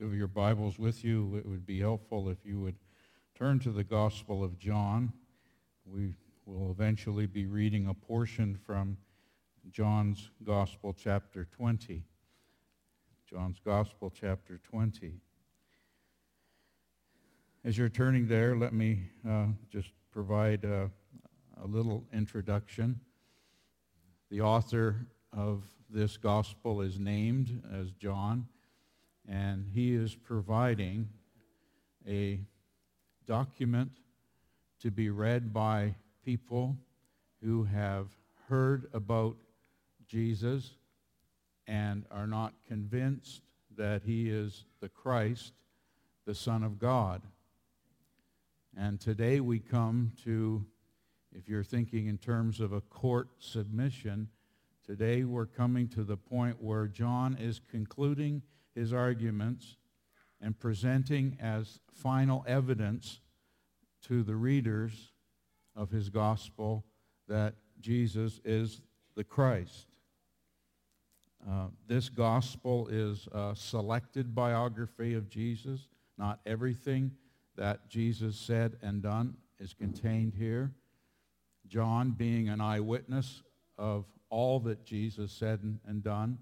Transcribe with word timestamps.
your 0.00 0.28
Bibles 0.28 0.78
with 0.78 1.04
you, 1.04 1.34
it 1.36 1.44
would 1.44 1.66
be 1.66 1.80
helpful 1.80 2.28
if 2.28 2.38
you 2.44 2.60
would 2.60 2.76
turn 3.34 3.58
to 3.60 3.70
the 3.70 3.82
Gospel 3.82 4.44
of 4.44 4.56
John. 4.56 5.12
We 5.84 6.14
will 6.46 6.70
eventually 6.70 7.26
be 7.26 7.46
reading 7.46 7.88
a 7.88 7.94
portion 7.94 8.56
from 8.64 8.96
John's 9.70 10.30
Gospel, 10.44 10.94
chapter 10.96 11.48
20. 11.56 12.04
John's 13.28 13.58
Gospel, 13.64 14.12
chapter 14.14 14.60
20. 14.70 15.14
As 17.64 17.76
you're 17.76 17.88
turning 17.88 18.28
there, 18.28 18.56
let 18.56 18.72
me 18.72 19.10
uh, 19.28 19.46
just 19.68 19.90
provide 20.12 20.64
a, 20.64 20.90
a 21.62 21.66
little 21.66 22.04
introduction. 22.12 23.00
The 24.30 24.42
author 24.42 25.08
of 25.36 25.64
this 25.90 26.16
gospel 26.16 26.82
is 26.82 27.00
named 27.00 27.62
as 27.74 27.90
John, 27.92 28.46
and 29.28 29.66
he 29.74 29.94
is 29.94 30.14
providing 30.14 31.08
a 32.08 32.40
document 33.26 33.90
to 34.80 34.90
be 34.90 35.10
read 35.10 35.52
by 35.52 35.94
people 36.24 36.76
who 37.42 37.64
have 37.64 38.06
heard 38.48 38.88
about 38.94 39.36
Jesus 40.06 40.72
and 41.66 42.04
are 42.10 42.26
not 42.26 42.54
convinced 42.66 43.42
that 43.76 44.02
he 44.02 44.30
is 44.30 44.64
the 44.80 44.88
Christ, 44.88 45.52
the 46.24 46.34
Son 46.34 46.62
of 46.64 46.78
God. 46.78 47.20
And 48.76 48.98
today 48.98 49.40
we 49.40 49.58
come 49.58 50.12
to, 50.24 50.64
if 51.32 51.48
you're 51.48 51.64
thinking 51.64 52.06
in 52.06 52.16
terms 52.16 52.60
of 52.60 52.72
a 52.72 52.80
court 52.80 53.28
submission, 53.38 54.28
today 54.86 55.24
we're 55.24 55.46
coming 55.46 55.88
to 55.88 56.02
the 56.02 56.16
point 56.16 56.62
where 56.62 56.86
John 56.86 57.36
is 57.38 57.60
concluding 57.70 58.42
his 58.78 58.92
arguments 58.92 59.76
and 60.40 60.58
presenting 60.58 61.36
as 61.40 61.80
final 61.92 62.44
evidence 62.46 63.20
to 64.02 64.22
the 64.22 64.36
readers 64.36 65.12
of 65.74 65.90
his 65.90 66.08
gospel 66.08 66.84
that 67.26 67.54
Jesus 67.80 68.40
is 68.44 68.80
the 69.16 69.24
Christ. 69.24 69.86
Uh, 71.48 71.66
this 71.88 72.08
gospel 72.08 72.88
is 72.88 73.26
a 73.32 73.52
selected 73.56 74.34
biography 74.34 75.14
of 75.14 75.28
Jesus. 75.28 75.88
Not 76.16 76.40
everything 76.46 77.10
that 77.56 77.88
Jesus 77.88 78.36
said 78.36 78.76
and 78.80 79.02
done 79.02 79.36
is 79.58 79.74
contained 79.74 80.34
here. 80.34 80.72
John, 81.66 82.12
being 82.12 82.48
an 82.48 82.60
eyewitness 82.60 83.42
of 83.76 84.04
all 84.30 84.60
that 84.60 84.84
Jesus 84.84 85.32
said 85.32 85.60
and, 85.86 86.02
done, 86.02 86.38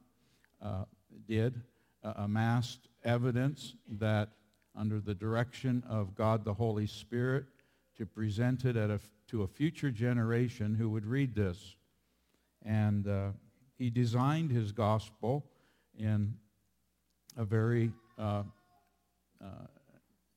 uh, 0.62 0.84
did, 1.27 1.62
uh, 2.07 2.12
amassed 2.19 2.89
evidence 3.05 3.75
that 3.99 4.29
under 4.77 5.01
the 5.01 5.15
direction 5.15 5.83
of 5.89 6.15
God 6.15 6.45
the 6.45 6.55
Holy 6.55 6.87
Spirit 6.87 7.47
to 7.97 8.07
present 8.07 8.65
it 8.65 8.77
a, 8.77 9.01
to 9.29 9.43
a 9.43 9.47
future 9.47 9.91
generation 9.91 10.75
who 10.75 10.89
would 10.91 11.07
read 11.07 11.35
this. 11.35 11.77
And 12.65 13.09
uh, 13.09 13.29
he 13.77 13.91
designed 13.91 14.53
his 14.53 14.71
gospel 14.71 15.47
in 15.98 16.35
a 17.37 17.45
very 17.45 17.91
uh, 18.19 18.43
uh, 19.43 19.47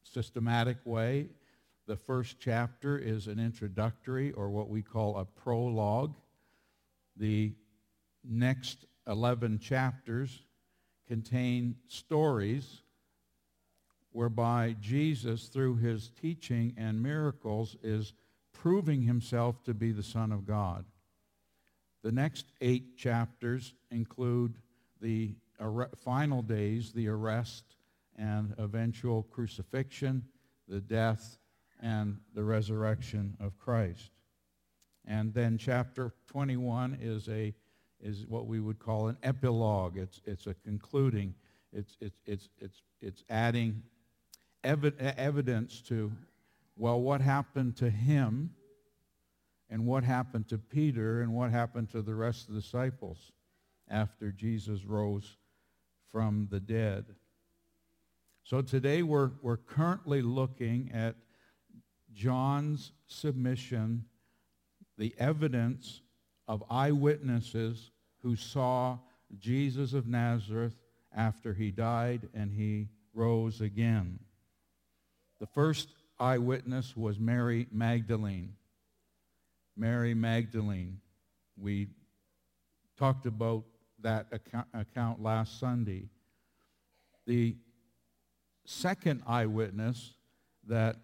systematic 0.03 0.77
way. 0.85 1.27
The 1.85 1.97
first 1.97 2.37
chapter 2.39 2.97
is 2.97 3.27
an 3.27 3.39
introductory 3.39 4.31
or 4.31 4.49
what 4.49 4.69
we 4.69 4.81
call 4.81 5.17
a 5.17 5.25
prologue. 5.25 6.15
The 7.17 7.53
next 8.23 8.85
11 9.07 9.59
chapters 9.59 10.41
contain 11.09 11.75
stories 11.87 12.83
whereby 14.11 14.75
Jesus, 14.79 15.47
through 15.47 15.75
his 15.77 16.11
teaching 16.21 16.73
and 16.77 17.01
miracles, 17.01 17.75
is 17.83 18.13
proving 18.53 19.01
himself 19.01 19.63
to 19.63 19.73
be 19.73 19.91
the 19.91 20.03
Son 20.03 20.31
of 20.31 20.45
God. 20.45 20.85
The 22.03 22.11
next 22.11 22.45
eight 22.61 22.95
chapters 22.95 23.73
include 23.91 24.55
the 25.01 25.35
final 25.97 26.41
days, 26.41 26.91
the 26.91 27.07
arrest 27.07 27.63
and 28.15 28.53
eventual 28.57 29.23
crucifixion, 29.23 30.23
the 30.67 30.79
death, 30.79 31.37
and 31.81 32.17
the 32.35 32.43
resurrection 32.43 33.35
of 33.39 33.57
Christ. 33.57 34.11
And 35.05 35.33
then 35.33 35.57
chapter 35.57 36.13
21 36.27 36.99
is, 37.01 37.27
a, 37.29 37.53
is 38.01 38.25
what 38.27 38.47
we 38.47 38.59
would 38.59 38.79
call 38.79 39.07
an 39.07 39.17
epilogue. 39.23 39.97
It's, 39.97 40.21
it's 40.25 40.47
a 40.47 40.53
concluding, 40.53 41.33
it's, 41.73 41.97
it's, 41.99 42.19
it's, 42.25 42.49
it's, 42.59 42.81
it's 43.01 43.23
adding 43.29 43.83
evi- 44.63 44.99
evidence 45.17 45.81
to, 45.81 46.11
well, 46.75 47.01
what 47.01 47.21
happened 47.21 47.75
to 47.77 47.89
him 47.89 48.51
and 49.69 49.85
what 49.85 50.03
happened 50.03 50.47
to 50.49 50.57
Peter 50.57 51.21
and 51.21 51.33
what 51.33 51.51
happened 51.51 51.89
to 51.91 52.01
the 52.01 52.15
rest 52.15 52.47
of 52.47 52.55
the 52.55 52.61
disciples 52.61 53.31
after 53.89 54.31
Jesus 54.31 54.85
rose 54.85 55.37
from 56.11 56.47
the 56.49 56.59
dead. 56.59 57.05
So 58.43 58.61
today 58.61 59.03
we're, 59.03 59.31
we're 59.41 59.57
currently 59.57 60.21
looking 60.21 60.89
at 60.93 61.15
John's 62.13 62.93
submission, 63.05 64.05
the 64.97 65.13
evidence 65.19 66.01
of 66.49 66.63
eyewitnesses 66.69 67.91
who 68.23 68.35
saw 68.35 68.97
Jesus 69.37 69.93
of 69.93 70.07
Nazareth 70.07 70.75
after 71.15 71.53
he 71.53 71.69
died 71.69 72.27
and 72.33 72.51
he 72.51 72.89
rose 73.13 73.61
again. 73.61 74.17
The 75.39 75.45
first 75.45 75.89
eyewitness 76.19 76.97
was 76.97 77.19
Mary 77.19 77.67
Magdalene. 77.71 78.55
Mary 79.77 80.15
Magdalene. 80.15 80.99
We 81.55 81.87
talked 82.97 83.27
about 83.27 83.63
that 84.01 84.27
account, 84.73 85.21
last 85.21 85.59
Sunday. 85.59 86.09
The 87.27 87.55
second 88.65 89.21
eyewitness 89.27 90.15
that 90.67 90.95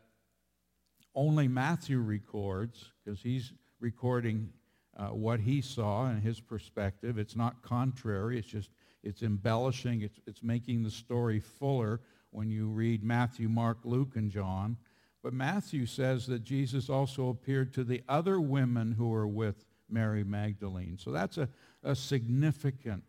only 1.14 1.48
Matthew 1.48 2.00
records, 2.00 2.92
because 3.04 3.22
he's 3.22 3.54
recording 3.80 4.50
uh, 4.96 5.08
what 5.08 5.40
he 5.42 5.62
saw 5.62 6.06
and 6.06 6.22
his 6.22 6.40
perspective. 6.40 7.18
It's 7.18 7.36
not 7.36 7.62
contrary. 7.62 8.38
It's 8.38 8.48
just, 8.48 8.70
it's 9.04 9.22
embellishing. 9.22 10.02
It's, 10.02 10.20
it's 10.26 10.44
making 10.44 10.84
the 10.84 10.92
story 10.92 11.40
fuller 11.40 12.02
when 12.32 12.50
you 12.50 12.68
read 12.68 13.04
Matthew, 13.04 13.50
Mark, 13.50 13.80
Luke, 13.84 14.16
and 14.16 14.32
John. 14.32 14.78
But 15.24 15.34
Matthew 15.34 15.86
says 15.86 16.28
that 16.28 16.44
Jesus 16.44 16.90
also 16.90 17.30
appeared 17.30 17.74
to 17.74 17.84
the 17.84 18.04
other 18.08 18.40
women 18.40 18.92
who 18.92 19.10
were 19.10 19.28
with 19.28 19.66
Mary 19.90 20.24
Magdalene. 20.24 20.98
So 20.98 21.12
that's 21.12 21.38
a, 21.38 21.50
a 21.84 21.96
significant 21.96 23.04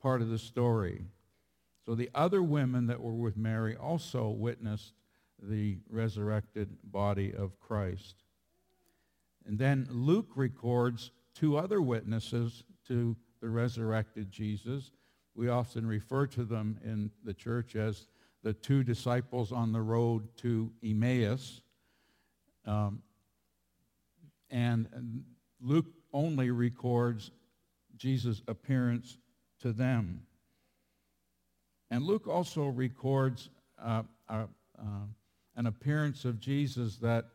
part 0.00 0.22
of 0.22 0.28
the 0.28 0.38
story. 0.38 1.04
So 1.84 1.94
the 1.94 2.10
other 2.14 2.42
women 2.42 2.86
that 2.86 3.00
were 3.00 3.14
with 3.14 3.36
Mary 3.36 3.76
also 3.76 4.28
witnessed 4.28 4.94
the 5.42 5.78
resurrected 5.90 6.76
body 6.84 7.34
of 7.34 7.58
Christ. 7.60 8.23
And 9.46 9.58
then 9.58 9.86
Luke 9.90 10.30
records 10.36 11.10
two 11.34 11.56
other 11.56 11.82
witnesses 11.82 12.64
to 12.88 13.16
the 13.40 13.48
resurrected 13.48 14.30
Jesus. 14.30 14.92
We 15.34 15.48
often 15.48 15.86
refer 15.86 16.26
to 16.28 16.44
them 16.44 16.78
in 16.84 17.10
the 17.24 17.34
church 17.34 17.76
as 17.76 18.06
the 18.42 18.52
two 18.52 18.84
disciples 18.84 19.52
on 19.52 19.72
the 19.72 19.82
road 19.82 20.28
to 20.38 20.70
Emmaus. 20.82 21.62
Um, 22.66 23.02
and 24.50 25.24
Luke 25.60 25.86
only 26.12 26.50
records 26.50 27.30
Jesus' 27.96 28.42
appearance 28.46 29.18
to 29.60 29.72
them. 29.72 30.22
And 31.90 32.04
Luke 32.04 32.28
also 32.28 32.66
records 32.66 33.50
uh, 33.82 34.02
uh, 34.28 34.46
uh, 34.78 35.06
an 35.56 35.66
appearance 35.66 36.24
of 36.24 36.40
Jesus 36.40 36.96
that, 36.98 37.26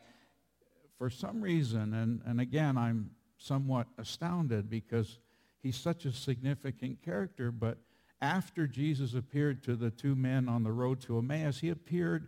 for 0.99 1.09
some 1.09 1.41
reason, 1.41 1.93
and, 1.93 2.21
and 2.25 2.41
again, 2.41 2.77
I'm 2.77 3.11
somewhat 3.37 3.87
astounded 3.97 4.69
because 4.69 5.17
he's 5.63 5.77
such 5.77 6.05
a 6.05 6.11
significant 6.11 7.01
character, 7.01 7.51
but 7.51 7.77
after 8.21 8.67
Jesus 8.67 9.13
appeared 9.13 9.63
to 9.63 9.77
the 9.77 9.89
two 9.89 10.13
men 10.13 10.49
on 10.49 10.63
the 10.63 10.73
road 10.73 10.99
to 11.03 11.17
Emmaus, 11.17 11.59
he 11.59 11.69
appeared 11.69 12.27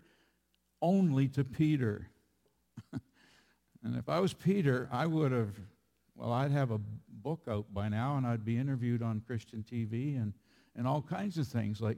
only 0.81 1.27
to 1.27 1.43
Peter. 1.43 2.07
and 2.93 3.97
if 3.97 4.07
I 4.07 4.21
was 4.21 4.33
Peter, 4.33 4.87
I 4.89 5.05
would 5.05 5.33
have, 5.33 5.59
well, 6.15 6.31
I'd 6.31 6.51
have 6.51 6.71
a 6.71 6.79
book 7.09 7.41
out 7.49 7.73
by 7.73 7.89
now 7.89 8.15
and 8.15 8.25
I'd 8.25 8.45
be 8.45 8.57
interviewed 8.57 9.03
on 9.03 9.21
Christian 9.27 9.65
TV 9.69 10.15
and, 10.15 10.33
and 10.77 10.87
all 10.87 11.01
kinds 11.01 11.37
of 11.37 11.45
things. 11.45 11.81
Like, 11.81 11.97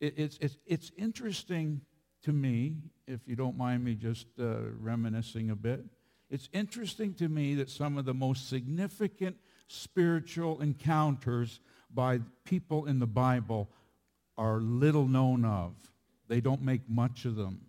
it, 0.00 0.14
it's, 0.16 0.38
it's, 0.40 0.56
it's 0.66 0.92
interesting 0.96 1.82
to 2.22 2.32
me, 2.32 2.76
if 3.06 3.20
you 3.26 3.36
don't 3.36 3.56
mind 3.56 3.84
me 3.84 3.94
just 3.94 4.26
uh, 4.40 4.60
reminiscing 4.80 5.50
a 5.50 5.54
bit, 5.54 5.84
it's 6.30 6.48
interesting 6.52 7.14
to 7.14 7.28
me 7.28 7.54
that 7.54 7.70
some 7.70 7.96
of 7.98 8.04
the 8.04 8.14
most 8.14 8.48
significant 8.48 9.36
spiritual 9.68 10.60
encounters 10.60 11.60
by 11.92 12.20
people 12.44 12.86
in 12.86 12.98
the 12.98 13.06
Bible 13.06 13.70
are 14.36 14.60
little 14.60 15.06
known 15.06 15.44
of. 15.44 15.74
They 16.28 16.40
don't 16.40 16.62
make 16.62 16.88
much 16.88 17.24
of 17.24 17.36
them. 17.36 17.66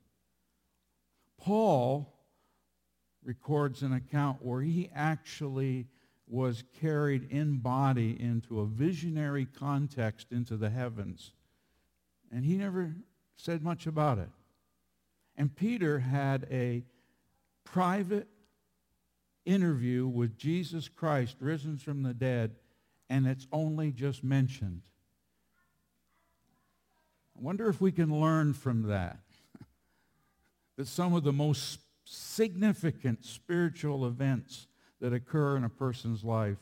Paul 1.38 2.14
records 3.24 3.84
an 3.84 3.94
account 3.94 4.44
where 4.44 4.62
he 4.62 4.90
actually 4.94 5.88
was 6.28 6.64
carried 6.82 7.32
in 7.32 7.58
body 7.58 8.18
into 8.20 8.60
a 8.60 8.66
visionary 8.66 9.46
context 9.46 10.32
into 10.32 10.58
the 10.58 10.70
heavens. 10.70 11.32
And 12.32 12.44
he 12.44 12.58
never 12.58 12.96
said 13.38 13.64
much 13.64 13.88
about 13.88 14.18
it. 14.18 14.30
And 15.38 15.56
Peter 15.56 16.00
had 16.00 16.48
a 16.52 16.84
private 17.64 18.28
interview 19.48 20.06
with 20.06 20.38
Jesus 20.38 20.90
Christ 20.90 21.38
risen 21.40 21.78
from 21.78 22.04
the 22.04 22.14
dead, 22.14 22.56
and 23.10 23.26
it's 23.26 23.48
only 23.52 23.92
just 23.92 24.24
mentioned. 24.24 24.82
I 27.38 27.42
wonder 27.42 27.70
if 27.70 27.80
we 27.80 27.92
can 27.92 28.20
learn 28.20 28.54
from 28.54 28.84
that. 28.84 29.20
that 30.78 30.88
some 30.88 31.14
of 31.14 31.24
the 31.24 31.34
most 31.34 31.80
significant 32.04 33.26
spiritual 33.26 34.06
events 34.06 34.68
that 35.00 35.14
occur 35.14 35.56
in 35.56 35.64
a 35.64 35.70
person's 35.70 36.24
life 36.24 36.58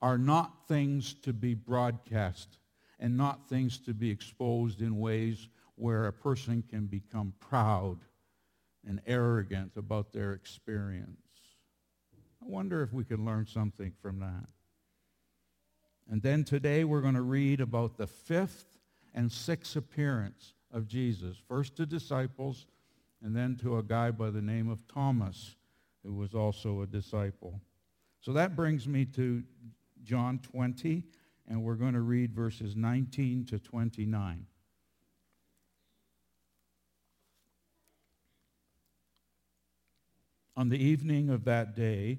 are 0.00 0.18
not 0.18 0.66
things 0.66 1.14
to 1.14 1.32
be 1.32 1.54
broadcast 1.54 2.58
and 2.98 3.16
not 3.16 3.48
things 3.48 3.78
to 3.78 3.94
be 3.94 4.10
exposed 4.10 4.80
in 4.80 4.98
ways 4.98 5.48
where 5.76 6.06
a 6.06 6.12
person 6.12 6.62
can 6.68 6.86
become 6.86 7.32
proud 7.40 7.98
and 8.86 9.00
arrogant 9.06 9.72
about 9.76 10.12
their 10.12 10.32
experience. 10.32 11.21
I 12.42 12.48
wonder 12.48 12.82
if 12.82 12.92
we 12.92 13.04
can 13.04 13.24
learn 13.24 13.46
something 13.46 13.92
from 14.02 14.18
that. 14.20 14.48
And 16.10 16.20
then 16.22 16.42
today 16.42 16.82
we're 16.84 17.00
going 17.00 17.14
to 17.14 17.22
read 17.22 17.60
about 17.60 17.96
the 17.96 18.06
fifth 18.06 18.78
and 19.14 19.30
sixth 19.30 19.76
appearance 19.76 20.54
of 20.72 20.88
Jesus, 20.88 21.36
first 21.46 21.76
to 21.76 21.86
disciples 21.86 22.66
and 23.22 23.36
then 23.36 23.56
to 23.62 23.78
a 23.78 23.82
guy 23.82 24.10
by 24.10 24.30
the 24.30 24.42
name 24.42 24.68
of 24.68 24.86
Thomas, 24.88 25.54
who 26.04 26.14
was 26.14 26.34
also 26.34 26.82
a 26.82 26.86
disciple. 26.86 27.60
So 28.20 28.32
that 28.32 28.56
brings 28.56 28.88
me 28.88 29.04
to 29.06 29.44
John 30.02 30.40
20, 30.40 31.04
and 31.48 31.62
we're 31.62 31.76
going 31.76 31.94
to 31.94 32.00
read 32.00 32.32
verses 32.32 32.74
19 32.74 33.44
to 33.46 33.60
29. 33.60 34.46
On 40.56 40.68
the 40.68 40.76
evening 40.76 41.30
of 41.30 41.44
that 41.44 41.76
day, 41.76 42.18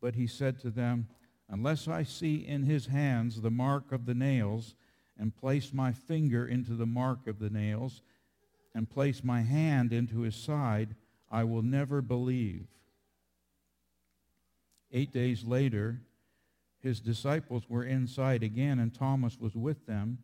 But 0.00 0.14
he 0.14 0.26
said 0.26 0.58
to 0.60 0.70
them, 0.70 1.08
Unless 1.48 1.88
I 1.88 2.02
see 2.02 2.36
in 2.46 2.64
his 2.64 2.86
hands 2.86 3.40
the 3.40 3.50
mark 3.50 3.90
of 3.92 4.06
the 4.06 4.14
nails, 4.14 4.74
and 5.18 5.34
place 5.34 5.72
my 5.72 5.92
finger 5.92 6.46
into 6.46 6.74
the 6.74 6.86
mark 6.86 7.26
of 7.26 7.38
the 7.38 7.50
nails, 7.50 8.02
and 8.74 8.88
place 8.88 9.24
my 9.24 9.42
hand 9.42 9.92
into 9.92 10.20
his 10.20 10.36
side, 10.36 10.94
I 11.30 11.44
will 11.44 11.62
never 11.62 12.00
believe. 12.00 12.66
Eight 14.92 15.12
days 15.12 15.44
later, 15.44 16.00
his 16.80 17.00
disciples 17.00 17.68
were 17.68 17.84
inside 17.84 18.42
again, 18.42 18.78
and 18.78 18.94
Thomas 18.94 19.38
was 19.38 19.54
with 19.54 19.86
them. 19.86 20.18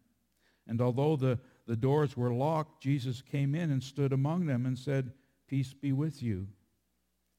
And 0.67 0.81
although 0.81 1.17
the, 1.17 1.39
the 1.67 1.77
doors 1.77 2.17
were 2.17 2.33
locked, 2.33 2.83
Jesus 2.83 3.21
came 3.23 3.55
in 3.55 3.71
and 3.71 3.83
stood 3.83 4.13
among 4.13 4.47
them 4.47 4.65
and 4.65 4.79
said, 4.79 5.13
Peace 5.49 5.75
be 5.75 5.93
with 5.93 6.23
you. 6.23 6.47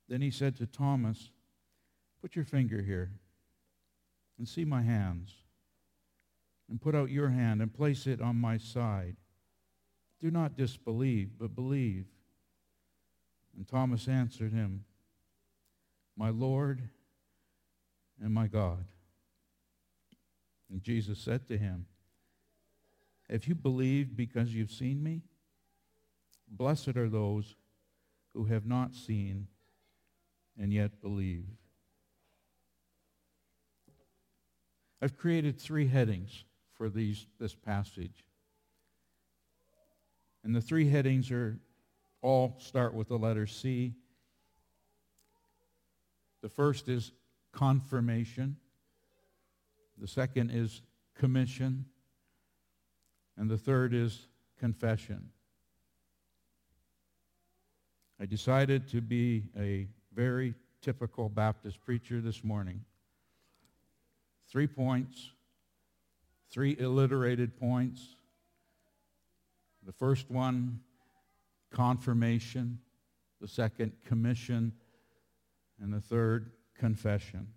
Then 0.07 0.21
he 0.21 0.29
said 0.29 0.55
to 0.57 0.67
Thomas, 0.67 1.31
Put 2.25 2.35
your 2.35 2.45
finger 2.45 2.81
here 2.81 3.11
and 4.39 4.49
see 4.49 4.65
my 4.65 4.81
hands, 4.81 5.31
and 6.67 6.81
put 6.81 6.95
out 6.95 7.11
your 7.11 7.29
hand 7.29 7.61
and 7.61 7.71
place 7.71 8.07
it 8.07 8.19
on 8.19 8.35
my 8.35 8.57
side. 8.57 9.15
Do 10.19 10.31
not 10.31 10.57
disbelieve, 10.57 11.29
but 11.37 11.53
believe. 11.53 12.07
And 13.55 13.67
Thomas 13.67 14.07
answered 14.07 14.53
him, 14.53 14.85
My 16.17 16.31
Lord 16.31 16.81
and 18.19 18.33
my 18.33 18.47
God. 18.47 18.85
And 20.71 20.81
Jesus 20.81 21.19
said 21.19 21.47
to 21.49 21.59
him, 21.59 21.85
Have 23.29 23.45
you 23.45 23.53
believed 23.53 24.17
because 24.17 24.51
you've 24.51 24.71
seen 24.71 25.03
me? 25.03 25.21
Blessed 26.49 26.97
are 26.97 27.07
those 27.07 27.55
who 28.33 28.45
have 28.45 28.65
not 28.65 28.95
seen 28.95 29.45
and 30.59 30.73
yet 30.73 31.03
believe. 31.03 31.45
I've 35.05 35.17
created 35.17 35.61
three 35.61 35.85
headings 35.85 36.45
for 36.73 36.89
these, 36.89 37.27
this 37.39 37.53
passage. 37.53 38.25
And 40.43 40.55
the 40.55 40.61
three 40.61 40.89
headings 40.89 41.29
are 41.29 41.59
all 42.23 42.55
start 42.57 42.95
with 42.95 43.09
the 43.09 43.17
letter 43.19 43.45
C. 43.45 43.93
The 46.41 46.49
first 46.49 46.89
is 46.89 47.11
confirmation. 47.51 48.57
The 49.99 50.07
second 50.07 50.49
is 50.49 50.81
commission. 51.13 51.85
And 53.37 53.47
the 53.47 53.59
third 53.59 53.93
is 53.93 54.27
confession. 54.57 55.29
I 58.19 58.25
decided 58.25 58.87
to 58.87 59.01
be 59.01 59.43
a 59.55 59.87
very 60.15 60.55
typical 60.81 61.29
Baptist 61.29 61.79
preacher 61.79 62.21
this 62.21 62.43
morning. 62.43 62.83
Three 64.55 64.67
points, 64.67 65.31
three 66.49 66.77
alliterated 66.79 67.59
points. 67.59 68.15
The 69.85 69.91
first 69.91 70.31
one, 70.31 70.79
confirmation. 71.73 72.79
The 73.41 73.49
second, 73.49 73.91
commission. 74.05 74.71
And 75.81 75.91
the 75.91 75.99
third, 75.99 76.51
confession. 76.79 77.47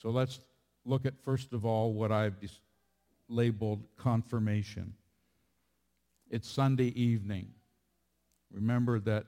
So 0.00 0.10
let's 0.10 0.38
look 0.84 1.06
at, 1.06 1.14
first 1.24 1.52
of 1.52 1.66
all, 1.66 1.92
what 1.92 2.12
I've 2.12 2.36
labeled 3.28 3.82
confirmation. 3.96 4.94
It's 6.30 6.48
Sunday 6.48 6.92
evening. 6.94 7.48
Remember 8.52 9.00
that 9.00 9.26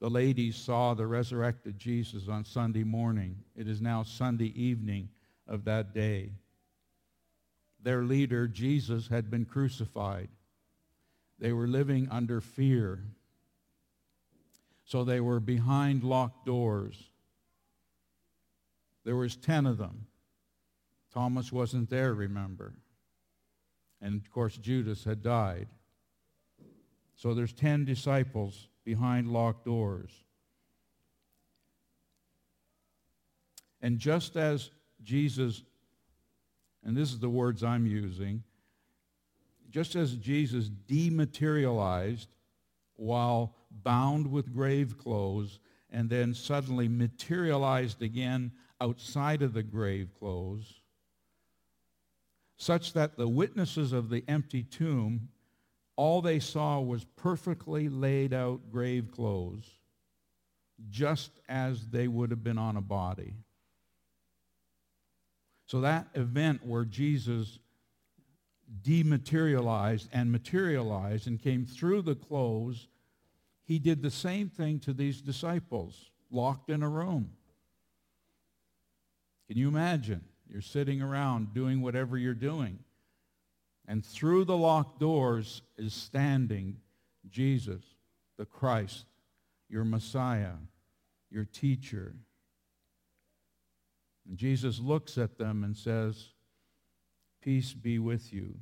the 0.00 0.08
ladies 0.08 0.56
saw 0.56 0.94
the 0.94 1.06
resurrected 1.06 1.78
Jesus 1.78 2.28
on 2.28 2.44
Sunday 2.44 2.84
morning. 2.84 3.36
It 3.56 3.68
is 3.68 3.80
now 3.80 4.04
Sunday 4.04 4.52
evening 4.60 5.08
of 5.46 5.64
that 5.64 5.92
day. 5.92 6.30
Their 7.82 8.04
leader, 8.04 8.46
Jesus, 8.46 9.08
had 9.08 9.30
been 9.30 9.44
crucified. 9.44 10.28
They 11.38 11.52
were 11.52 11.66
living 11.66 12.08
under 12.10 12.40
fear. 12.40 13.04
So 14.84 15.04
they 15.04 15.20
were 15.20 15.40
behind 15.40 16.04
locked 16.04 16.46
doors. 16.46 17.10
There 19.04 19.16
was 19.16 19.36
10 19.36 19.66
of 19.66 19.78
them. 19.78 20.06
Thomas 21.12 21.52
wasn't 21.52 21.90
there, 21.90 22.14
remember. 22.14 22.74
And 24.00 24.20
of 24.20 24.30
course, 24.30 24.56
Judas 24.56 25.04
had 25.04 25.22
died. 25.22 25.68
So 27.16 27.34
there's 27.34 27.52
10 27.52 27.84
disciples 27.84 28.68
behind 28.88 29.28
locked 29.30 29.66
doors. 29.66 30.10
And 33.82 33.98
just 33.98 34.34
as 34.34 34.70
Jesus, 35.02 35.62
and 36.82 36.96
this 36.96 37.12
is 37.12 37.18
the 37.18 37.28
words 37.28 37.62
I'm 37.62 37.86
using, 37.86 38.42
just 39.68 39.94
as 39.94 40.14
Jesus 40.14 40.70
dematerialized 40.70 42.34
while 42.96 43.56
bound 43.70 44.32
with 44.32 44.54
grave 44.54 44.96
clothes 44.96 45.58
and 45.90 46.08
then 46.08 46.32
suddenly 46.32 46.88
materialized 46.88 48.00
again 48.00 48.52
outside 48.80 49.42
of 49.42 49.52
the 49.52 49.62
grave 49.62 50.14
clothes, 50.18 50.80
such 52.56 52.94
that 52.94 53.18
the 53.18 53.28
witnesses 53.28 53.92
of 53.92 54.08
the 54.08 54.24
empty 54.28 54.62
tomb, 54.62 55.28
all 55.98 56.22
they 56.22 56.38
saw 56.38 56.78
was 56.78 57.04
perfectly 57.16 57.88
laid 57.88 58.32
out 58.32 58.70
grave 58.70 59.10
clothes, 59.10 59.68
just 60.88 61.32
as 61.48 61.88
they 61.88 62.06
would 62.06 62.30
have 62.30 62.44
been 62.44 62.56
on 62.56 62.76
a 62.76 62.80
body. 62.80 63.34
So 65.66 65.80
that 65.80 66.06
event 66.14 66.64
where 66.64 66.84
Jesus 66.84 67.58
dematerialized 68.80 70.08
and 70.12 70.30
materialized 70.30 71.26
and 71.26 71.42
came 71.42 71.66
through 71.66 72.02
the 72.02 72.14
clothes, 72.14 72.86
he 73.64 73.80
did 73.80 74.00
the 74.00 74.10
same 74.10 74.48
thing 74.48 74.78
to 74.80 74.92
these 74.92 75.20
disciples, 75.20 76.12
locked 76.30 76.70
in 76.70 76.84
a 76.84 76.88
room. 76.88 77.32
Can 79.48 79.56
you 79.56 79.66
imagine? 79.66 80.22
You're 80.48 80.62
sitting 80.62 81.02
around 81.02 81.54
doing 81.54 81.82
whatever 81.82 82.16
you're 82.16 82.34
doing. 82.34 82.78
And 83.88 84.04
through 84.04 84.44
the 84.44 84.56
locked 84.56 85.00
doors 85.00 85.62
is 85.78 85.94
standing 85.94 86.76
Jesus, 87.30 87.82
the 88.36 88.44
Christ, 88.44 89.06
your 89.70 89.84
Messiah, 89.84 90.52
your 91.30 91.46
teacher. 91.46 92.14
And 94.28 94.36
Jesus 94.36 94.78
looks 94.78 95.16
at 95.16 95.38
them 95.38 95.64
and 95.64 95.74
says, 95.74 96.28
Peace 97.42 97.72
be 97.72 97.98
with 97.98 98.30
you. 98.30 98.56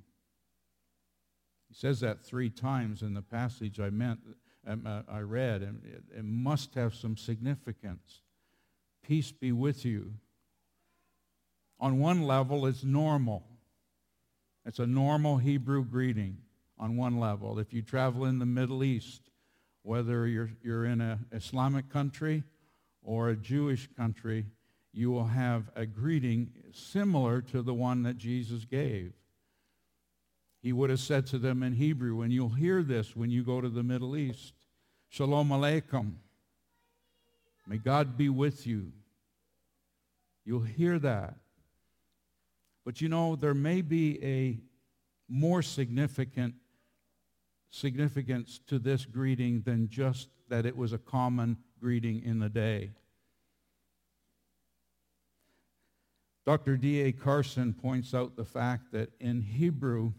He 1.68 1.74
says 1.74 1.98
that 2.00 2.24
three 2.24 2.48
times 2.48 3.02
in 3.02 3.14
the 3.14 3.22
passage 3.22 3.80
I 3.80 3.90
meant 3.90 4.20
um, 4.64 4.84
uh, 4.86 5.02
I 5.08 5.20
read, 5.20 5.62
and 5.62 5.82
it, 5.84 6.02
it 6.18 6.24
must 6.24 6.74
have 6.74 6.94
some 6.94 7.16
significance. 7.16 8.20
Peace 9.04 9.32
be 9.32 9.52
with 9.52 9.84
you. 9.84 10.14
On 11.78 11.98
one 11.98 12.22
level, 12.22 12.66
it's 12.66 12.84
normal. 12.84 13.44
It's 14.66 14.80
a 14.80 14.86
normal 14.86 15.36
Hebrew 15.36 15.84
greeting 15.84 16.38
on 16.76 16.96
one 16.96 17.20
level. 17.20 17.60
If 17.60 17.72
you 17.72 17.82
travel 17.82 18.24
in 18.24 18.40
the 18.40 18.46
Middle 18.46 18.82
East, 18.82 19.30
whether 19.82 20.26
you're, 20.26 20.50
you're 20.60 20.84
in 20.84 21.00
an 21.00 21.24
Islamic 21.32 21.88
country 21.88 22.42
or 23.00 23.28
a 23.28 23.36
Jewish 23.36 23.88
country, 23.96 24.44
you 24.92 25.12
will 25.12 25.26
have 25.26 25.70
a 25.76 25.86
greeting 25.86 26.50
similar 26.72 27.40
to 27.42 27.62
the 27.62 27.74
one 27.74 28.02
that 28.02 28.18
Jesus 28.18 28.64
gave. 28.64 29.12
He 30.62 30.72
would 30.72 30.90
have 30.90 30.98
said 30.98 31.26
to 31.28 31.38
them 31.38 31.62
in 31.62 31.74
Hebrew, 31.74 32.22
and 32.22 32.32
you'll 32.32 32.48
hear 32.48 32.82
this 32.82 33.14
when 33.14 33.30
you 33.30 33.44
go 33.44 33.60
to 33.60 33.68
the 33.68 33.84
Middle 33.84 34.16
East, 34.16 34.54
Shalom 35.08 35.50
Aleichem. 35.50 36.14
May 37.68 37.76
God 37.76 38.16
be 38.16 38.28
with 38.28 38.66
you. 38.66 38.90
You'll 40.44 40.60
hear 40.62 40.98
that. 40.98 41.36
But 42.86 43.00
you 43.00 43.08
know, 43.08 43.34
there 43.34 43.52
may 43.52 43.82
be 43.82 44.22
a 44.24 44.60
more 45.28 45.60
significant 45.60 46.54
significance 47.68 48.60
to 48.68 48.78
this 48.78 49.04
greeting 49.04 49.62
than 49.62 49.88
just 49.90 50.28
that 50.48 50.64
it 50.64 50.76
was 50.76 50.92
a 50.92 50.98
common 50.98 51.56
greeting 51.80 52.22
in 52.24 52.38
the 52.38 52.48
day. 52.48 52.92
Dr. 56.46 56.76
D.A. 56.76 57.10
Carson 57.10 57.74
points 57.74 58.14
out 58.14 58.36
the 58.36 58.44
fact 58.44 58.92
that 58.92 59.10
in 59.18 59.42
Hebrew, 59.42 60.12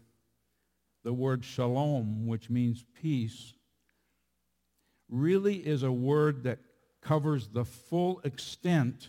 the 1.04 1.14
word 1.14 1.46
shalom, 1.46 2.26
which 2.26 2.50
means 2.50 2.84
peace, 3.00 3.54
really 5.08 5.56
is 5.56 5.82
a 5.82 5.90
word 5.90 6.42
that 6.42 6.58
covers 7.00 7.48
the 7.48 7.64
full 7.64 8.20
extent 8.24 9.08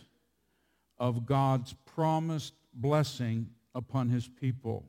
of 0.98 1.26
God's 1.26 1.74
promised 1.84 2.54
blessing 2.72 3.48
upon 3.74 4.08
his 4.08 4.28
people. 4.28 4.88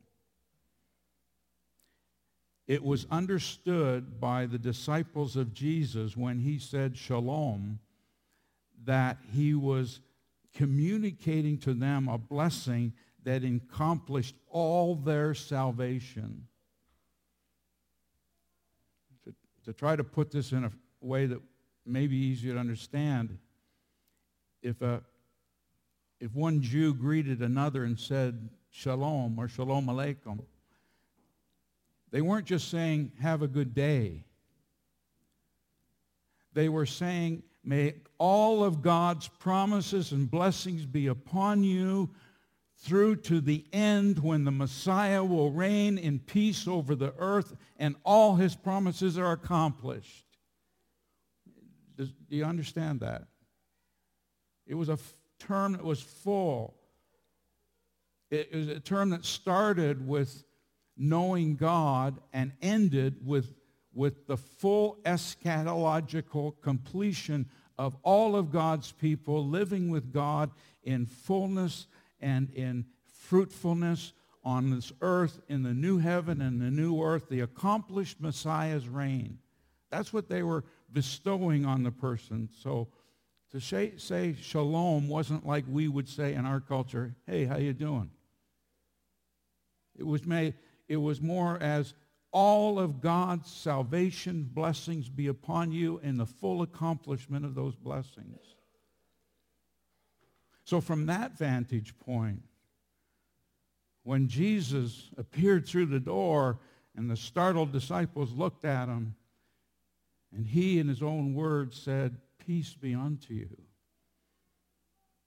It 2.68 2.84
was 2.84 3.06
understood 3.12 4.20
by 4.20 4.46
the 4.46 4.58
disciples 4.58 5.36
of 5.36 5.54
Jesus 5.54 6.16
when 6.16 6.40
he 6.40 6.58
said 6.58 6.96
shalom 6.96 7.80
that 8.86 9.18
he 9.34 9.54
was 9.54 10.00
communicating 10.56 11.58
to 11.60 11.74
them 11.74 12.08
a 12.08 12.18
blessing 12.18 12.94
that 13.24 13.44
accomplished 13.44 14.36
all 14.50 14.96
their 14.96 15.34
salvation. 15.34 16.48
To, 19.26 19.34
to 19.66 19.74
try 19.74 19.96
to 19.96 20.04
put 20.04 20.32
this 20.32 20.52
in 20.52 20.64
a 20.64 20.72
way 21.02 21.26
that 21.26 21.42
may 21.86 22.08
be 22.08 22.16
easier 22.16 22.54
to 22.54 22.60
understand, 22.60 23.38
if, 24.62 24.82
a, 24.82 25.02
if 26.22 26.34
one 26.36 26.62
Jew 26.62 26.94
greeted 26.94 27.42
another 27.42 27.84
and 27.84 28.00
said 28.00 28.50
shalom 28.70 29.40
or 29.40 29.48
shalom 29.48 29.88
aleichem, 29.88 30.40
they 32.12 32.22
weren't 32.22 32.46
just 32.46 32.70
saying, 32.70 33.12
have 33.22 33.42
a 33.42 33.48
good 33.48 33.74
day. 33.74 34.24
They 36.54 36.70
were 36.70 36.86
saying, 36.86 37.44
May 37.64 37.96
all 38.18 38.64
of 38.64 38.82
God's 38.82 39.28
promises 39.28 40.12
and 40.12 40.30
blessings 40.30 40.86
be 40.86 41.08
upon 41.08 41.64
you 41.64 42.10
through 42.78 43.18
to 43.18 43.40
the 43.40 43.66
end 43.72 44.20
when 44.20 44.46
the 44.46 44.52
Messiah 44.52 45.24
will 45.24 45.52
reign 45.52 45.98
in 45.98 46.20
peace 46.20 46.68
over 46.68 46.96
the 46.96 47.14
earth 47.18 47.56
and 47.78 47.96
all 48.04 48.36
his 48.36 48.56
promises 48.56 49.18
are 49.18 49.32
accomplished. 49.32 50.26
Does, 51.98 52.12
do 52.30 52.36
you 52.36 52.46
understand 52.46 53.02
that? 53.02 53.28
It 54.66 54.74
was 54.74 54.90
a 54.90 54.98
term 55.42 55.74
that 55.74 55.84
was 55.84 56.02
full. 56.02 56.76
It, 58.30 58.54
was 58.54 58.68
a 58.70 58.80
term 58.80 59.10
that 59.10 59.26
started 59.26 60.08
with 60.08 60.44
knowing 60.98 61.56
God 61.56 62.20
and 62.34 62.54
ended 62.62 63.26
with 63.26 63.54
with 63.94 64.28
the 64.28 64.38
full 64.38 65.00
eschatological 65.04 66.54
completion 66.62 67.50
of 67.78 67.98
all 68.04 68.36
of 68.36 68.52
God's 68.52 68.92
people 68.92 69.46
living 69.46 69.90
with 69.90 70.14
God 70.14 70.52
in 70.84 71.06
fullness 71.06 71.88
and 72.20 72.50
in 72.54 72.86
fruitfulness 73.06 74.14
on 74.44 74.72
this 74.72 74.92
earth, 75.02 75.40
in 75.50 75.64
the 75.64 75.74
new 75.74 75.98
heaven 75.98 76.42
and 76.42 76.62
the 76.62 76.72
new 76.72 77.02
earth, 77.02 77.30
the 77.30 77.42
accomplished 77.42 78.22
Messiah's 78.22 78.88
reign. 78.88 79.40
That's 79.90 80.14
what 80.14 80.30
they 80.30 80.42
were 80.42 80.64
bestowing 80.92 81.66
on 81.66 81.84
the 81.84 81.92
person. 81.92 82.50
So 82.64 82.88
to 83.52 83.60
say, 83.60 83.94
say 83.98 84.36
shalom 84.40 85.08
wasn't 85.08 85.46
like 85.46 85.66
we 85.68 85.88
would 85.88 86.08
say 86.08 86.34
in 86.34 86.46
our 86.46 86.60
culture, 86.60 87.16
hey, 87.28 87.46
how 87.46 87.58
you 87.58 87.74
doing? 87.74 88.10
It 89.98 90.06
was, 90.06 90.26
made, 90.26 90.54
it 90.88 90.98
was 90.98 91.22
more 91.22 91.62
as 91.62 91.94
all 92.32 92.80
of 92.80 93.02
God's 93.02 93.52
salvation 93.52 94.50
blessings 94.54 95.10
be 95.10 95.28
upon 95.28 95.72
you 95.72 96.00
in 96.02 96.18
the 96.18 96.26
full 96.26 96.62
accomplishment 96.62 97.44
of 97.44 97.56
those 97.56 97.76
blessings. 97.76 98.40
So 100.64 100.80
from 100.80 101.08
that 101.08 101.38
vantage 101.38 101.94
point, 102.00 102.44
when 104.04 104.30
Jesus 104.30 105.10
appeared 105.18 105.68
through 105.68 105.88
the 105.88 106.00
door 106.00 106.60
and 106.96 107.10
the 107.10 107.18
startled 107.18 107.74
disciples 107.74 108.32
looked 108.32 108.64
at 108.64 108.88
him, 108.88 109.16
and 110.34 110.48
he 110.48 110.80
in 110.80 110.88
his 110.88 111.04
own 111.04 111.34
words 111.34 111.78
said, 111.78 112.16
peace 112.46 112.74
be 112.74 112.94
unto 112.94 113.34
you. 113.34 113.58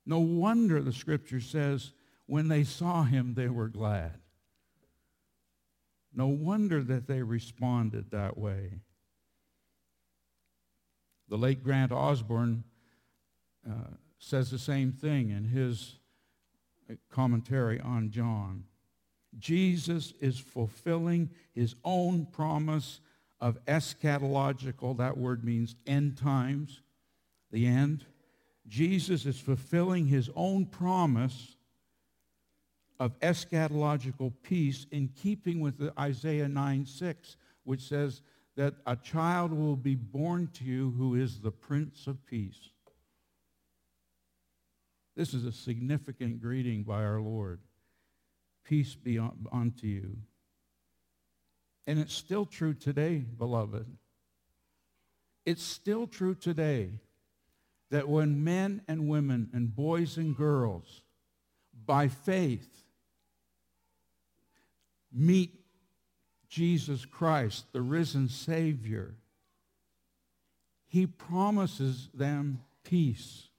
No 0.05 0.19
wonder 0.19 0.81
the 0.81 0.93
scripture 0.93 1.39
says, 1.39 1.91
when 2.27 2.47
they 2.47 2.63
saw 2.63 3.03
him, 3.03 3.33
they 3.33 3.47
were 3.47 3.67
glad. 3.67 4.19
No 6.13 6.27
wonder 6.27 6.81
that 6.83 7.07
they 7.07 7.21
responded 7.21 8.11
that 8.11 8.37
way. 8.37 8.79
The 11.27 11.37
late 11.37 11.63
Grant 11.63 11.91
Osborne 11.91 12.63
uh, 13.67 13.95
says 14.19 14.51
the 14.51 14.59
same 14.59 14.91
thing 14.91 15.31
in 15.31 15.45
his 15.45 15.97
commentary 17.11 17.79
on 17.81 18.11
John. 18.11 18.65
Jesus 19.37 20.13
is 20.21 20.39
fulfilling 20.39 21.29
his 21.53 21.75
own 21.83 22.27
promise 22.27 23.01
of 23.41 23.63
eschatological, 23.65 24.97
that 24.97 25.17
word 25.17 25.43
means 25.43 25.75
end 25.85 26.17
times, 26.17 26.81
the 27.51 27.65
end. 27.65 28.05
Jesus 28.67 29.25
is 29.25 29.39
fulfilling 29.39 30.07
his 30.07 30.29
own 30.35 30.65
promise 30.65 31.55
of 32.99 33.19
eschatological 33.19 34.33
peace 34.41 34.87
in 34.91 35.09
keeping 35.09 35.59
with 35.59 35.91
Isaiah 35.99 36.47
9 36.47 36.85
6, 36.85 37.37
which 37.63 37.81
says 37.81 38.21
that 38.55 38.75
a 38.85 38.95
child 38.95 39.51
will 39.51 39.75
be 39.75 39.95
born 39.95 40.49
to 40.53 40.63
you 40.63 40.93
who 40.97 41.15
is 41.15 41.39
the 41.39 41.51
Prince 41.51 42.07
of 42.07 42.25
Peace. 42.25 42.69
This 45.15 45.33
is 45.33 45.45
a 45.45 45.51
significant 45.51 46.41
greeting 46.41 46.83
by 46.83 47.03
our 47.03 47.21
Lord. 47.21 47.59
Peace 48.63 48.95
be 48.95 49.19
unto 49.19 49.87
you. 49.87 50.17
And 51.87 51.99
it's 51.99 52.13
still 52.13 52.45
true 52.45 52.73
today, 52.73 53.17
beloved. 53.17 53.85
It's 55.45 55.63
still 55.63 56.07
true 56.07 56.33
today 56.33 56.99
that 57.91 58.07
when 58.07 58.43
men 58.43 58.81
and 58.87 59.07
women 59.07 59.49
and 59.53 59.75
boys 59.75 60.17
and 60.17 60.35
girls, 60.35 61.01
by 61.85 62.07
faith, 62.07 62.83
meet 65.11 65.53
Jesus 66.49 67.05
Christ, 67.05 67.65
the 67.73 67.81
risen 67.81 68.27
Savior, 68.27 69.15
he 70.87 71.05
promises 71.05 72.09
them 72.13 72.61
peace. 72.83 73.49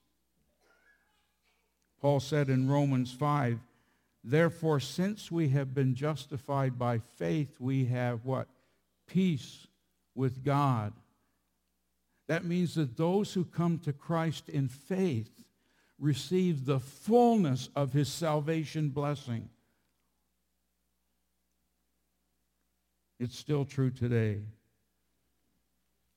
Paul 2.01 2.19
said 2.19 2.49
in 2.49 2.69
Romans 2.69 3.11
5, 3.11 3.59
Therefore, 4.23 4.79
since 4.79 5.31
we 5.31 5.49
have 5.49 5.73
been 5.73 5.95
justified 5.95 6.77
by 6.77 6.99
faith, 7.15 7.55
we 7.59 7.85
have 7.85 8.25
what? 8.25 8.47
Peace 9.07 9.67
with 10.15 10.43
God. 10.43 10.93
That 12.27 12.45
means 12.45 12.75
that 12.75 12.97
those 12.97 13.33
who 13.33 13.45
come 13.45 13.79
to 13.79 13.93
Christ 13.93 14.49
in 14.49 14.67
faith 14.67 15.31
receive 15.97 16.65
the 16.65 16.79
fullness 16.79 17.69
of 17.75 17.93
his 17.93 18.09
salvation 18.09 18.89
blessing. 18.89 19.49
It's 23.19 23.37
still 23.37 23.65
true 23.65 23.89
today. 23.89 24.41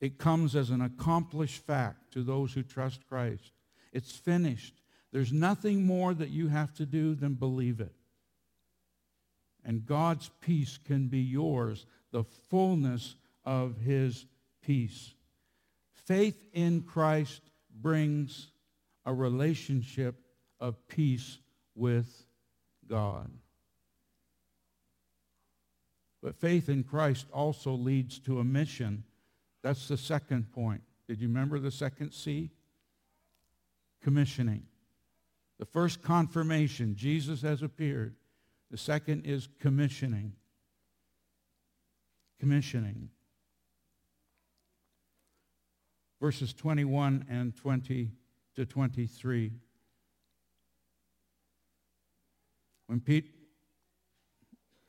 It 0.00 0.18
comes 0.18 0.56
as 0.56 0.70
an 0.70 0.80
accomplished 0.80 1.64
fact 1.64 2.12
to 2.12 2.22
those 2.22 2.52
who 2.52 2.62
trust 2.62 3.06
Christ. 3.08 3.52
It's 3.92 4.12
finished. 4.12 4.74
There's 5.12 5.32
nothing 5.32 5.86
more 5.86 6.14
that 6.14 6.30
you 6.30 6.48
have 6.48 6.74
to 6.74 6.86
do 6.86 7.14
than 7.14 7.34
believe 7.34 7.80
it. 7.80 7.94
And 9.64 9.84
God's 9.84 10.30
peace 10.40 10.78
can 10.84 11.08
be 11.08 11.20
yours, 11.20 11.86
the 12.12 12.24
fullness 12.24 13.16
of 13.44 13.78
his 13.78 14.26
peace. 14.62 15.14
Faith 16.10 16.42
in 16.54 16.82
Christ 16.82 17.40
brings 17.80 18.50
a 19.06 19.14
relationship 19.14 20.16
of 20.58 20.88
peace 20.88 21.38
with 21.76 22.26
God. 22.88 23.30
But 26.20 26.34
faith 26.34 26.68
in 26.68 26.82
Christ 26.82 27.26
also 27.32 27.70
leads 27.74 28.18
to 28.22 28.40
a 28.40 28.44
mission. 28.44 29.04
That's 29.62 29.86
the 29.86 29.96
second 29.96 30.50
point. 30.50 30.82
Did 31.06 31.20
you 31.20 31.28
remember 31.28 31.60
the 31.60 31.70
second 31.70 32.10
C? 32.10 32.50
Commissioning. 34.02 34.64
The 35.60 35.66
first 35.66 36.02
confirmation, 36.02 36.96
Jesus 36.96 37.40
has 37.42 37.62
appeared. 37.62 38.16
The 38.72 38.78
second 38.78 39.26
is 39.26 39.48
commissioning. 39.60 40.32
Commissioning. 42.40 43.10
Verses 46.20 46.52
21 46.52 47.26
and 47.30 47.56
20 47.56 48.10
to 48.56 48.66
23. 48.66 49.52
When 52.86 53.00
Pete, 53.00 53.30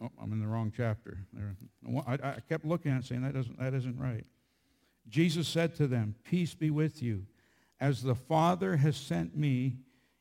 oh, 0.01 0.09
I'm 0.21 0.33
in 0.33 0.41
the 0.41 0.47
wrong 0.47 0.73
chapter. 0.75 1.19
I, 2.07 2.39
kept 2.49 2.65
looking 2.65 2.91
at 2.91 3.01
it 3.01 3.05
saying 3.05 3.21
that, 3.21 3.33
doesn't, 3.33 3.59
that 3.59 3.73
isn't 3.73 3.97
right. 3.97 4.25
Jesus 5.07 5.47
said 5.47 5.75
to 5.75 5.87
them, 5.87 6.15
Peace 6.23 6.53
be 6.53 6.69
with 6.69 7.01
you. 7.01 7.25
As 7.79 8.03
the 8.03 8.15
Father 8.15 8.77
has 8.77 8.97
sent 8.97 9.37
me, 9.37 9.77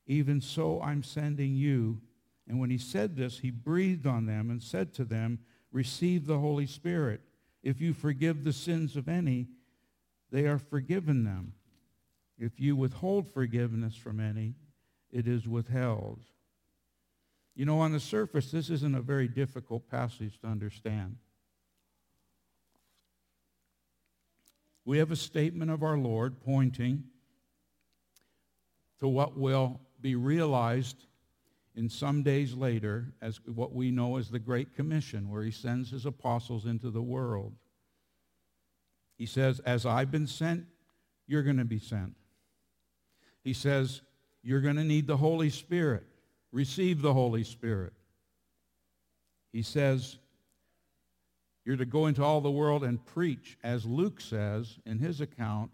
even 0.06 0.40
so 0.40 0.80
I'm 0.82 1.02
sending 1.02 1.54
you. 1.54 2.00
And 2.48 2.58
when 2.58 2.70
he 2.70 2.78
said 2.78 3.16
this, 3.16 3.38
he 3.38 3.50
breathed 3.50 4.06
on 4.06 4.26
them 4.26 4.50
and 4.50 4.62
said 4.62 4.92
to 4.94 5.04
them, 5.04 5.38
Receive 5.72 6.26
the 6.26 6.38
Holy 6.38 6.66
Spirit. 6.66 7.20
If 7.62 7.80
you 7.80 7.92
forgive 7.92 8.44
the 8.44 8.52
sins 8.52 8.96
of 8.96 9.08
any, 9.08 9.48
they 10.30 10.46
are 10.46 10.58
forgiven 10.58 11.24
them. 11.24 11.54
If 12.38 12.58
you 12.58 12.76
withhold 12.76 13.28
forgiveness 13.32 13.96
from 13.96 14.20
any, 14.20 14.54
it 15.10 15.28
is 15.28 15.46
withheld. 15.46 16.20
You 17.54 17.66
know, 17.66 17.80
on 17.80 17.92
the 17.92 18.00
surface, 18.00 18.50
this 18.50 18.70
isn't 18.70 18.94
a 18.94 19.02
very 19.02 19.28
difficult 19.28 19.90
passage 19.90 20.38
to 20.40 20.46
understand. 20.46 21.16
We 24.84 24.98
have 24.98 25.10
a 25.10 25.16
statement 25.16 25.70
of 25.70 25.82
our 25.82 25.98
Lord 25.98 26.40
pointing 26.40 27.04
to 29.00 29.08
what 29.08 29.36
will 29.36 29.80
be 30.00 30.14
realized 30.14 31.06
in 31.74 31.88
some 31.88 32.22
days 32.22 32.54
later 32.54 33.12
as 33.20 33.40
what 33.46 33.72
we 33.72 33.90
know 33.90 34.16
as 34.16 34.30
the 34.30 34.38
Great 34.38 34.74
Commission, 34.74 35.28
where 35.28 35.42
he 35.42 35.50
sends 35.50 35.90
his 35.90 36.06
apostles 36.06 36.66
into 36.66 36.90
the 36.90 37.02
world. 37.02 37.54
He 39.20 39.26
says, 39.26 39.60
as 39.66 39.84
I've 39.84 40.10
been 40.10 40.26
sent, 40.26 40.64
you're 41.26 41.42
going 41.42 41.58
to 41.58 41.64
be 41.66 41.78
sent. 41.78 42.14
He 43.44 43.52
says, 43.52 44.00
you're 44.42 44.62
going 44.62 44.76
to 44.76 44.82
need 44.82 45.06
the 45.06 45.18
Holy 45.18 45.50
Spirit. 45.50 46.04
Receive 46.52 47.02
the 47.02 47.12
Holy 47.12 47.44
Spirit. 47.44 47.92
He 49.52 49.60
says, 49.60 50.16
you're 51.66 51.76
to 51.76 51.84
go 51.84 52.06
into 52.06 52.24
all 52.24 52.40
the 52.40 52.50
world 52.50 52.82
and 52.82 53.04
preach, 53.04 53.58
as 53.62 53.84
Luke 53.84 54.22
says 54.22 54.78
in 54.86 54.98
his 54.98 55.20
account, 55.20 55.70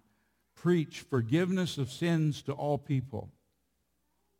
preach 0.56 1.04
forgiveness 1.08 1.78
of 1.78 1.92
sins 1.92 2.42
to 2.42 2.52
all 2.52 2.76
people. 2.76 3.30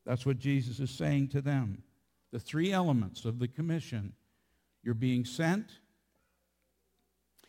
That's 0.04 0.26
what 0.26 0.40
Jesus 0.40 0.80
is 0.80 0.90
saying 0.90 1.28
to 1.28 1.40
them. 1.40 1.84
The 2.32 2.40
three 2.40 2.72
elements 2.72 3.24
of 3.24 3.38
the 3.38 3.46
commission. 3.46 4.14
You're 4.82 4.94
being 4.94 5.24
sent. 5.24 5.70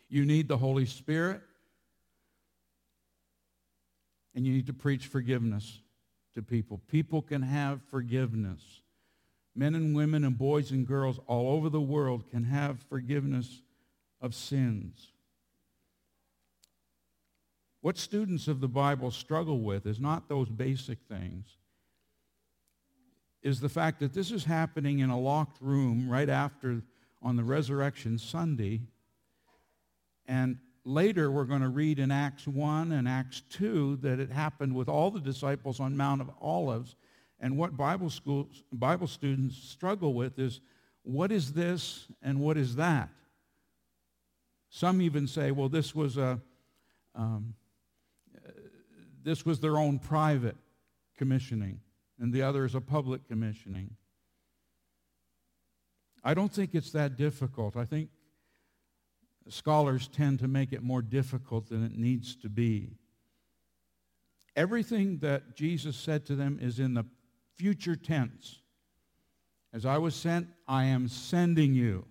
You 0.08 0.24
need 0.24 0.48
the 0.48 0.58
Holy 0.58 0.86
Spirit. 0.86 1.42
And 4.38 4.46
you 4.46 4.54
need 4.54 4.68
to 4.68 4.74
preach 4.74 5.08
forgiveness 5.08 5.80
to 6.36 6.44
people. 6.44 6.80
People 6.88 7.24
can 7.24 7.42
have 7.42 7.82
forgiveness. 7.90 8.62
Men 9.56 9.74
and 9.74 9.96
women 9.96 10.24
and 10.24 10.38
boys 10.38 10.70
and 10.70 10.86
girls 10.86 11.20
all 11.26 11.56
over 11.56 11.70
the 11.70 11.82
world 11.82 12.30
can 12.30 12.44
have 12.44 12.86
forgiveness 12.88 13.64
of 14.22 14.36
sins. 14.36 15.12
What 17.82 17.98
students 17.98 18.48
of 18.48 18.62
the 18.62 18.68
Bible 18.68 19.10
struggle 19.10 19.62
with 19.62 19.88
is 19.88 20.00
not 20.00 20.30
those 20.30 20.50
basic 20.50 21.00
things 21.10 21.48
is 23.42 23.60
the 23.60 23.70
fact 23.70 24.00
that 24.02 24.14
this 24.14 24.30
is 24.30 24.46
happening 24.46 25.00
in 25.00 25.10
a 25.10 25.20
locked 25.20 25.60
room 25.62 26.08
right 26.08 26.30
after 26.30 26.84
on 27.24 27.38
the 27.38 27.44
resurrection 27.44 28.20
Sunday. 28.20 28.82
And 30.28 30.60
later 30.88 31.30
we're 31.30 31.44
going 31.44 31.62
to 31.62 31.70
read 31.70 32.00
in 32.00 32.12
Acts 32.12 32.48
1 32.48 32.94
and 32.94 33.08
Acts 33.08 33.42
2 33.50 33.98
that 33.98 34.20
it 34.20 34.32
happened 34.32 34.74
with 34.74 34.88
all 34.88 35.12
the 35.12 35.20
disciples 35.20 35.80
on 35.80 35.98
Mount 35.98 36.22
of 36.22 36.30
Olives. 36.42 36.96
And 37.40 37.58
what 37.58 37.76
Bible, 37.76 38.10
schools, 38.10 38.64
Bible 38.72 39.08
students 39.08 39.58
struggle 39.58 40.14
with 40.14 40.40
is 40.40 40.62
what 41.04 41.32
is 41.32 41.54
this 41.54 42.08
and 42.24 42.40
what 42.40 42.58
is 42.58 42.78
that? 42.78 43.10
Some 44.70 45.02
even 45.02 45.28
say, 45.28 45.52
well, 45.52 45.70
this 45.70 45.94
was 45.94 46.18
a, 46.18 46.40
um, 47.16 47.54
this 49.24 49.46
was 49.46 49.60
their 49.60 49.78
own 49.78 50.00
private 50.00 50.56
commissioning 51.18 51.82
and 52.20 52.34
the 52.34 52.42
other 52.42 52.66
is 52.66 52.76
a 52.76 52.82
public 52.82 53.28
commissioning. 53.28 53.96
I 56.24 56.34
don't 56.34 56.52
think 56.52 56.74
it's 56.74 56.92
that 56.92 57.18
difficult. 57.18 57.76
I 57.76 57.86
think 57.86 58.10
scholars 59.54 60.08
tend 60.08 60.40
to 60.40 60.48
make 60.48 60.74
it 60.74 60.84
more 60.84 61.02
difficult 61.02 61.70
than 61.70 61.86
it 61.86 61.98
needs 61.98 62.36
to 62.38 62.50
be. 62.50 62.92
Everything 64.56 65.20
that 65.20 65.56
Jesus 65.56 65.96
said 65.96 66.26
to 66.26 66.36
them 66.36 66.60
is 66.62 66.80
in 66.80 66.94
the 66.94 67.06
future 67.56 67.96
tense. 67.96 68.60
As 69.74 69.86
I 69.86 69.98
was 69.98 70.16
sent, 70.16 70.48
I 70.68 70.86
am 70.86 71.08
sending 71.08 71.74
you. 71.74 72.06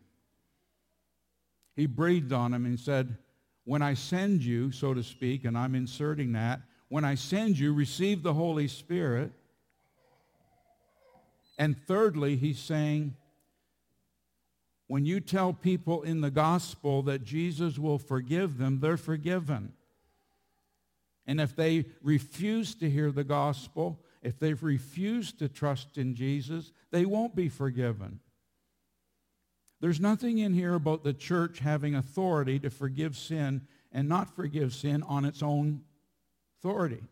He 1.74 1.86
breathed 1.86 2.32
on 2.32 2.54
him 2.54 2.64
and 2.64 2.78
said, 2.78 3.16
when 3.64 3.82
I 3.82 3.94
send 3.94 4.44
you, 4.44 4.70
so 4.70 4.94
to 4.94 5.02
speak, 5.02 5.44
and 5.44 5.58
I'm 5.58 5.74
inserting 5.74 6.32
that, 6.32 6.60
when 6.88 7.04
I 7.04 7.16
send 7.16 7.58
you, 7.58 7.74
receive 7.74 8.22
the 8.22 8.34
Holy 8.34 8.68
Spirit. 8.68 9.32
And 11.58 11.76
thirdly, 11.86 12.36
he's 12.36 12.60
saying, 12.60 13.16
when 14.88 15.04
you 15.04 15.20
tell 15.20 15.52
people 15.52 16.02
in 16.02 16.20
the 16.20 16.30
gospel 16.30 17.02
that 17.02 17.24
Jesus 17.24 17.78
will 17.78 17.98
forgive 17.98 18.58
them, 18.58 18.80
they're 18.80 18.96
forgiven. 18.96 19.72
And 21.26 21.40
if 21.40 21.56
they 21.56 21.86
refuse 22.02 22.74
to 22.76 22.88
hear 22.88 23.10
the 23.10 23.24
gospel, 23.24 24.00
if 24.22 24.38
they've 24.38 24.62
refused 24.62 25.40
to 25.40 25.48
trust 25.48 25.98
in 25.98 26.14
Jesus, 26.14 26.72
they 26.92 27.04
won't 27.04 27.34
be 27.34 27.48
forgiven. 27.48 28.20
There's 29.80 30.00
nothing 30.00 30.38
in 30.38 30.54
here 30.54 30.74
about 30.74 31.04
the 31.04 31.12
church 31.12 31.58
having 31.58 31.94
authority 31.94 32.58
to 32.60 32.70
forgive 32.70 33.16
sin 33.16 33.66
and 33.92 34.08
not 34.08 34.34
forgive 34.34 34.72
sin 34.72 35.02
on 35.02 35.24
its 35.24 35.42
own 35.42 35.82
authority. 36.58 37.02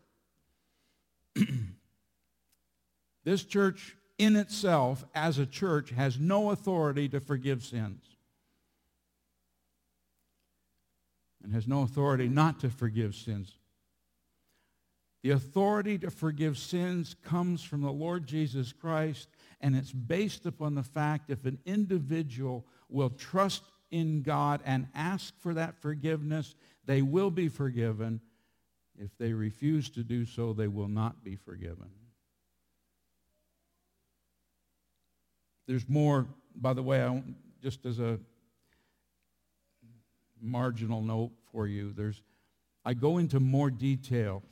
this 3.23 3.43
church 3.43 3.95
in 4.17 4.35
itself, 4.35 5.05
as 5.13 5.37
a 5.37 5.45
church, 5.45 5.91
has 5.91 6.19
no 6.19 6.51
authority 6.51 7.09
to 7.09 7.19
forgive 7.19 7.63
sins. 7.63 8.01
And 11.43 11.53
has 11.53 11.67
no 11.67 11.81
authority 11.81 12.27
not 12.27 12.59
to 12.61 12.69
forgive 12.69 13.13
sins. 13.15 13.53
The 15.21 15.31
authority 15.31 15.97
to 15.99 16.11
forgive 16.11 16.57
sins 16.57 17.15
comes 17.23 17.63
from 17.63 17.81
the 17.81 17.91
Lord 17.91 18.27
Jesus 18.27 18.71
Christ, 18.71 19.27
and 19.59 19.75
it's 19.75 19.91
based 19.91 20.45
upon 20.45 20.75
the 20.75 20.83
fact 20.83 21.29
if 21.29 21.45
an 21.45 21.59
individual 21.65 22.65
will 22.89 23.09
trust 23.09 23.63
in 23.91 24.21
God 24.21 24.61
and 24.65 24.87
ask 24.93 25.33
for 25.39 25.53
that 25.55 25.81
forgiveness, 25.81 26.55
they 26.85 27.01
will 27.01 27.31
be 27.31 27.47
forgiven. 27.47 28.21
If 28.97 29.17
they 29.17 29.33
refuse 29.33 29.89
to 29.91 30.03
do 30.03 30.25
so, 30.25 30.53
they 30.53 30.67
will 30.67 30.87
not 30.87 31.23
be 31.23 31.35
forgiven. 31.35 31.89
There's 35.67 35.87
more, 35.89 36.27
by 36.55 36.73
the 36.73 36.83
way, 36.83 37.03
I, 37.03 37.23
just 37.61 37.85
as 37.85 37.99
a 37.99 38.19
marginal 40.41 41.01
note 41.01 41.31
for 41.51 41.67
you, 41.67 41.93
there's, 41.93 42.21
I 42.83 42.93
go 42.93 43.17
into 43.17 43.39
more 43.39 43.71
detail 43.71 44.43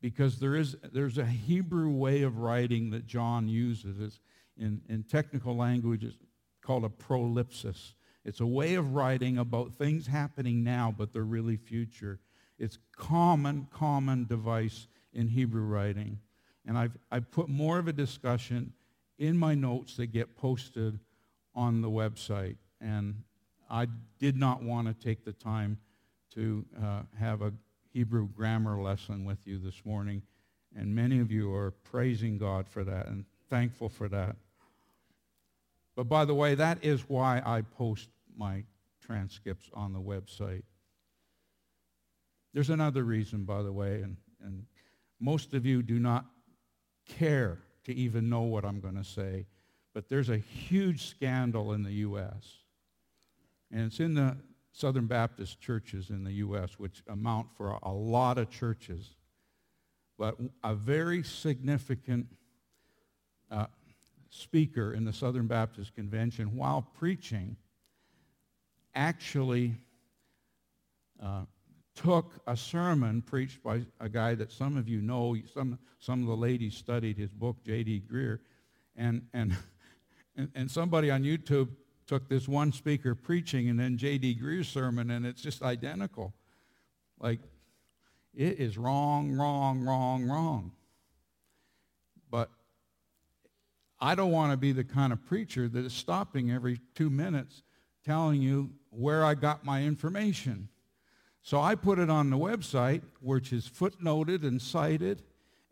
because 0.00 0.38
there 0.38 0.56
is, 0.56 0.76
there's 0.92 1.18
a 1.18 1.26
Hebrew 1.26 1.90
way 1.90 2.22
of 2.22 2.38
writing 2.38 2.90
that 2.90 3.06
John 3.06 3.48
uses. 3.48 4.00
It's 4.00 4.20
in, 4.58 4.80
in 4.88 5.04
technical 5.04 5.56
language, 5.56 6.04
it's 6.04 6.16
called 6.62 6.84
a 6.84 6.88
prolepsis. 6.88 7.92
It's 8.24 8.40
a 8.40 8.46
way 8.46 8.74
of 8.74 8.94
writing 8.94 9.38
about 9.38 9.74
things 9.74 10.06
happening 10.06 10.62
now, 10.62 10.94
but 10.96 11.12
they're 11.12 11.22
really 11.22 11.56
future. 11.56 12.20
It's 12.58 12.78
common, 12.96 13.66
common 13.72 14.26
device 14.26 14.86
in 15.12 15.28
Hebrew 15.28 15.64
writing. 15.64 16.20
And 16.66 16.78
I've, 16.78 16.96
I've 17.10 17.30
put 17.30 17.48
more 17.48 17.78
of 17.78 17.88
a 17.88 17.92
discussion 17.92 18.72
in 19.22 19.38
my 19.38 19.54
notes 19.54 19.96
that 19.96 20.08
get 20.08 20.36
posted 20.36 20.98
on 21.54 21.80
the 21.80 21.88
website. 21.88 22.56
And 22.80 23.22
I 23.70 23.86
did 24.18 24.36
not 24.36 24.64
want 24.64 24.88
to 24.88 24.94
take 24.94 25.24
the 25.24 25.32
time 25.32 25.78
to 26.34 26.64
uh, 26.82 27.02
have 27.20 27.40
a 27.40 27.52
Hebrew 27.92 28.26
grammar 28.26 28.82
lesson 28.82 29.24
with 29.24 29.46
you 29.46 29.58
this 29.58 29.84
morning. 29.84 30.22
And 30.76 30.92
many 30.92 31.20
of 31.20 31.30
you 31.30 31.54
are 31.54 31.70
praising 31.70 32.36
God 32.36 32.66
for 32.66 32.82
that 32.82 33.06
and 33.06 33.24
thankful 33.48 33.88
for 33.88 34.08
that. 34.08 34.34
But 35.94 36.08
by 36.08 36.24
the 36.24 36.34
way, 36.34 36.56
that 36.56 36.82
is 36.82 37.08
why 37.08 37.42
I 37.46 37.62
post 37.62 38.08
my 38.36 38.64
transcripts 39.00 39.70
on 39.72 39.92
the 39.92 40.00
website. 40.00 40.64
There's 42.52 42.70
another 42.70 43.04
reason, 43.04 43.44
by 43.44 43.62
the 43.62 43.72
way, 43.72 44.02
and, 44.02 44.16
and 44.42 44.64
most 45.20 45.54
of 45.54 45.64
you 45.64 45.80
do 45.84 46.00
not 46.00 46.24
care 47.06 47.60
to 47.84 47.94
even 47.94 48.28
know 48.28 48.42
what 48.42 48.64
I'm 48.64 48.80
going 48.80 48.96
to 48.96 49.04
say, 49.04 49.46
but 49.94 50.08
there's 50.08 50.30
a 50.30 50.38
huge 50.38 51.06
scandal 51.06 51.72
in 51.72 51.82
the 51.82 51.92
U.S. 51.92 52.58
And 53.70 53.86
it's 53.86 54.00
in 54.00 54.14
the 54.14 54.36
Southern 54.72 55.06
Baptist 55.06 55.60
churches 55.60 56.10
in 56.10 56.24
the 56.24 56.32
U.S., 56.32 56.78
which 56.78 57.02
amount 57.08 57.48
for 57.56 57.78
a 57.82 57.92
lot 57.92 58.38
of 58.38 58.50
churches. 58.50 59.16
But 60.18 60.36
a 60.64 60.74
very 60.74 61.22
significant 61.22 62.26
uh, 63.50 63.66
speaker 64.30 64.94
in 64.94 65.04
the 65.04 65.12
Southern 65.12 65.46
Baptist 65.46 65.94
Convention, 65.94 66.56
while 66.56 66.86
preaching, 66.98 67.56
actually 68.94 69.74
uh, 71.22 71.42
took 71.94 72.32
a 72.46 72.56
sermon 72.56 73.22
preached 73.22 73.62
by 73.62 73.82
a 74.00 74.08
guy 74.08 74.34
that 74.34 74.50
some 74.50 74.76
of 74.76 74.88
you 74.88 75.00
know. 75.00 75.36
Some, 75.52 75.78
some 75.98 76.22
of 76.22 76.28
the 76.28 76.36
ladies 76.36 76.74
studied 76.74 77.18
his 77.18 77.30
book, 77.30 77.56
J.D. 77.64 78.04
Greear. 78.10 78.38
And, 78.96 79.26
and, 79.34 79.56
and, 80.54 80.70
somebody 80.70 81.10
on 81.10 81.22
YouTube 81.22 81.68
took 82.06 82.28
this 82.28 82.48
one 82.48 82.72
speaker 82.72 83.14
preaching 83.14 83.68
and 83.68 83.78
then 83.78 83.96
J.D. 83.96 84.38
Greear's 84.42 84.68
sermon, 84.68 85.10
and 85.10 85.24
it's 85.24 85.42
just 85.42 85.62
identical. 85.62 86.34
Like, 87.18 87.40
it 88.34 88.58
is 88.58 88.78
wrong, 88.78 89.32
wrong, 89.32 89.82
wrong, 89.82 90.24
wrong. 90.24 90.72
But 92.30 92.50
I 94.00 94.14
don't 94.14 94.32
want 94.32 94.52
to 94.52 94.56
be 94.56 94.72
the 94.72 94.84
kind 94.84 95.12
of 95.12 95.24
preacher 95.26 95.68
that 95.68 95.84
is 95.84 95.92
stopping 95.92 96.50
every 96.50 96.80
two 96.94 97.10
minutes 97.10 97.62
telling 98.04 98.42
you 98.42 98.70
where 98.90 99.24
I 99.24 99.34
got 99.34 99.64
my 99.64 99.84
information. 99.84 100.68
So 101.42 101.60
I 101.60 101.74
put 101.74 101.98
it 101.98 102.08
on 102.08 102.30
the 102.30 102.38
website, 102.38 103.02
which 103.20 103.52
is 103.52 103.68
footnoted 103.68 104.44
and 104.44 104.62
cited, 104.62 105.22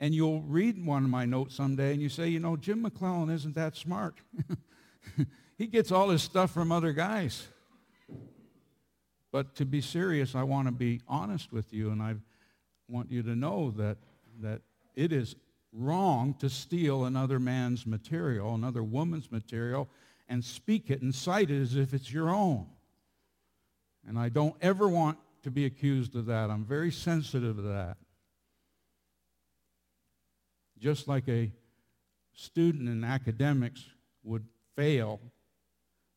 and 0.00 0.14
you'll 0.14 0.42
read 0.42 0.84
one 0.84 1.04
of 1.04 1.10
my 1.10 1.24
notes 1.24 1.54
someday 1.54 1.92
and 1.92 2.02
you 2.02 2.08
say, 2.08 2.28
you 2.28 2.40
know, 2.40 2.56
Jim 2.56 2.82
McClellan 2.82 3.30
isn't 3.30 3.54
that 3.54 3.76
smart. 3.76 4.16
he 5.58 5.66
gets 5.66 5.92
all 5.92 6.08
his 6.08 6.22
stuff 6.22 6.50
from 6.50 6.72
other 6.72 6.92
guys. 6.92 7.46
But 9.30 9.54
to 9.56 9.64
be 9.64 9.80
serious, 9.80 10.34
I 10.34 10.42
want 10.42 10.66
to 10.66 10.72
be 10.72 11.00
honest 11.06 11.52
with 11.52 11.72
you, 11.72 11.90
and 11.90 12.02
I 12.02 12.16
want 12.88 13.12
you 13.12 13.22
to 13.22 13.36
know 13.36 13.70
that, 13.76 13.98
that 14.40 14.62
it 14.96 15.12
is 15.12 15.36
wrong 15.72 16.34
to 16.40 16.50
steal 16.50 17.04
another 17.04 17.38
man's 17.38 17.86
material, 17.86 18.54
another 18.54 18.82
woman's 18.82 19.30
material, 19.30 19.88
and 20.28 20.44
speak 20.44 20.90
it 20.90 21.02
and 21.02 21.14
cite 21.14 21.50
it 21.50 21.60
as 21.60 21.76
if 21.76 21.94
it's 21.94 22.12
your 22.12 22.30
own. 22.30 22.66
And 24.08 24.18
I 24.18 24.30
don't 24.30 24.56
ever 24.60 24.88
want 24.88 25.18
to 25.42 25.50
be 25.50 25.64
accused 25.64 26.14
of 26.16 26.26
that. 26.26 26.50
I'm 26.50 26.64
very 26.64 26.90
sensitive 26.90 27.56
to 27.56 27.62
that. 27.62 27.96
Just 30.78 31.08
like 31.08 31.28
a 31.28 31.52
student 32.32 32.88
in 32.88 33.04
academics 33.04 33.84
would 34.22 34.46
fail 34.76 35.20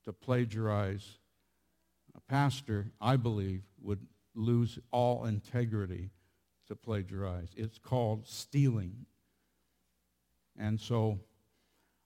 to 0.06 0.14
plagiarize, 0.14 1.20
a 2.16 2.22
pastor, 2.22 2.92
I 3.02 3.16
believe, 3.18 3.64
would 3.82 4.00
lose 4.36 4.80
all 4.92 5.26
integrity 5.26 6.12
to 6.68 6.76
plagiarize. 6.76 7.50
It's 7.56 7.78
called 7.78 8.28
stealing. 8.28 9.06
And 10.58 10.80
so 10.80 11.20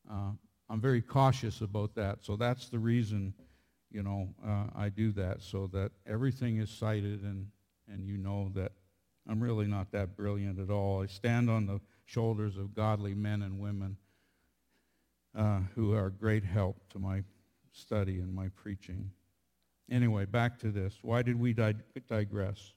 uh, 0.09 0.31
I'm 0.69 0.81
very 0.81 1.01
cautious 1.01 1.61
about 1.61 1.95
that. 1.95 2.23
So 2.23 2.35
that's 2.35 2.69
the 2.69 2.79
reason 2.79 3.33
you 3.97 4.03
know, 4.03 4.27
uh, 4.47 4.65
I 4.75 4.89
do 4.89 5.11
that 5.13 5.41
so 5.41 5.65
that 5.73 5.91
everything 6.05 6.59
is 6.59 6.69
cited 6.69 7.23
and, 7.23 7.47
and 7.91 8.05
you 8.05 8.15
know 8.15 8.51
that 8.53 8.73
I'm 9.27 9.41
really 9.41 9.65
not 9.65 9.91
that 9.91 10.15
brilliant 10.15 10.59
at 10.59 10.69
all. 10.69 11.01
I 11.01 11.07
stand 11.07 11.49
on 11.49 11.65
the 11.65 11.81
shoulders 12.05 12.57
of 12.57 12.75
godly 12.75 13.15
men 13.15 13.41
and 13.41 13.59
women 13.59 13.97
uh, 15.35 15.61
who 15.73 15.95
are 15.95 16.11
great 16.11 16.43
help 16.43 16.77
to 16.91 16.99
my 16.99 17.23
study 17.71 18.19
and 18.19 18.31
my 18.31 18.49
preaching. 18.49 19.09
Anyway, 19.89 20.25
back 20.25 20.59
to 20.59 20.69
this. 20.69 20.99
Why 21.01 21.23
did 21.23 21.39
we 21.39 21.53
dig- 21.53 21.81
digress? 22.07 22.73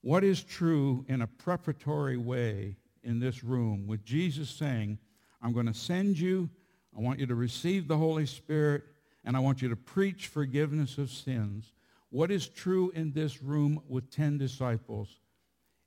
What 0.00 0.24
is 0.24 0.42
true 0.42 1.04
in 1.06 1.22
a 1.22 1.28
preparatory 1.28 2.16
way 2.16 2.78
in 3.04 3.20
this 3.20 3.44
room 3.44 3.86
with 3.86 4.04
Jesus 4.04 4.50
saying, 4.50 4.98
I'm 5.40 5.52
going 5.52 5.66
to 5.66 5.72
send 5.72 6.18
you 6.18 6.50
I 6.96 7.00
want 7.00 7.18
you 7.18 7.26
to 7.26 7.34
receive 7.34 7.88
the 7.88 7.96
Holy 7.96 8.26
Spirit, 8.26 8.84
and 9.24 9.36
I 9.36 9.40
want 9.40 9.62
you 9.62 9.68
to 9.68 9.76
preach 9.76 10.28
forgiveness 10.28 10.96
of 10.96 11.10
sins. 11.10 11.72
What 12.10 12.30
is 12.30 12.46
true 12.46 12.92
in 12.94 13.12
this 13.12 13.42
room 13.42 13.82
with 13.88 14.10
10 14.10 14.38
disciples 14.38 15.08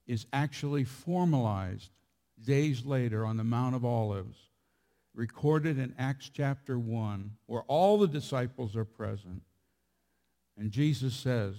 is 0.05 0.25
actually 0.33 0.83
formalized 0.83 1.91
days 2.43 2.85
later 2.85 3.25
on 3.25 3.37
the 3.37 3.43
Mount 3.43 3.75
of 3.75 3.85
Olives, 3.85 4.37
recorded 5.13 5.79
in 5.79 5.95
Acts 5.97 6.29
chapter 6.33 6.77
1, 6.77 7.31
where 7.45 7.63
all 7.63 7.97
the 7.97 8.07
disciples 8.07 8.75
are 8.75 8.85
present. 8.85 9.41
And 10.57 10.71
Jesus 10.71 11.15
says, 11.15 11.55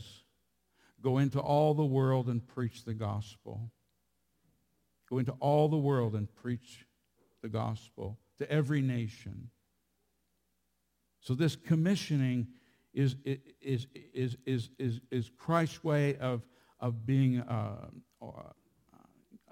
go 1.03 1.19
into 1.19 1.41
all 1.41 1.73
the 1.73 1.85
world 1.85 2.27
and 2.29 2.47
preach 2.47 2.85
the 2.85 2.95
gospel. 2.95 3.71
Go 5.09 5.19
into 5.19 5.33
all 5.41 5.69
the 5.69 5.79
world 5.79 6.15
and 6.15 6.33
preach 6.35 6.85
the 7.41 7.49
gospel 7.49 8.19
to 8.39 8.51
every 8.51 8.81
nation. 8.81 9.51
So 11.21 11.35
this 11.35 11.57
commissioning 11.57 12.49
is, 12.95 13.17
is, 13.25 13.87
is, 14.15 14.37
is, 14.47 14.71
is, 14.79 15.01
is 15.11 15.31
Christ's 15.37 15.85
way 15.85 16.17
of, 16.17 16.43
of 16.81 17.05
being 17.05 17.41
uh, 17.41 17.89
uh, 18.23 18.27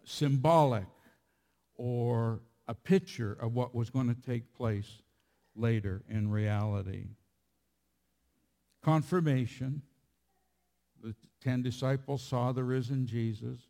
symbolic 0.05 0.87
or 1.75 2.40
a 2.68 2.75
picture 2.75 3.37
of 3.40 3.55
what 3.55 3.75
was 3.75 3.90
going 3.90 4.09
to 4.09 4.20
take 4.20 4.55
place 4.55 5.03
later 5.55 6.03
in 6.09 6.31
reality. 6.31 7.09
Confirmation. 8.83 9.83
The 11.03 11.14
ten 11.42 11.62
disciples 11.62 12.22
saw 12.22 12.53
the 12.53 12.64
risen 12.64 13.07
Jesus. 13.07 13.61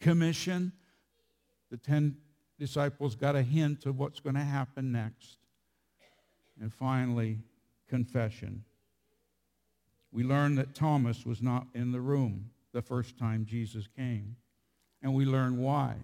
Commission. 0.00 0.72
The 1.70 1.76
ten 1.76 2.16
disciples 2.58 3.14
got 3.14 3.36
a 3.36 3.42
hint 3.42 3.86
of 3.86 3.98
what's 3.98 4.20
going 4.20 4.34
to 4.34 4.42
happen 4.42 4.92
next. 4.92 5.38
And 6.60 6.72
finally, 6.72 7.38
confession. 7.88 8.64
We 10.12 10.24
learn 10.24 10.54
that 10.56 10.74
Thomas 10.74 11.24
was 11.24 11.42
not 11.42 11.66
in 11.74 11.92
the 11.92 12.00
room 12.00 12.50
the 12.72 12.82
first 12.82 13.18
time 13.18 13.46
Jesus 13.46 13.88
came. 13.96 14.36
And 15.02 15.14
we 15.14 15.24
learn 15.24 15.58
why. 15.58 15.96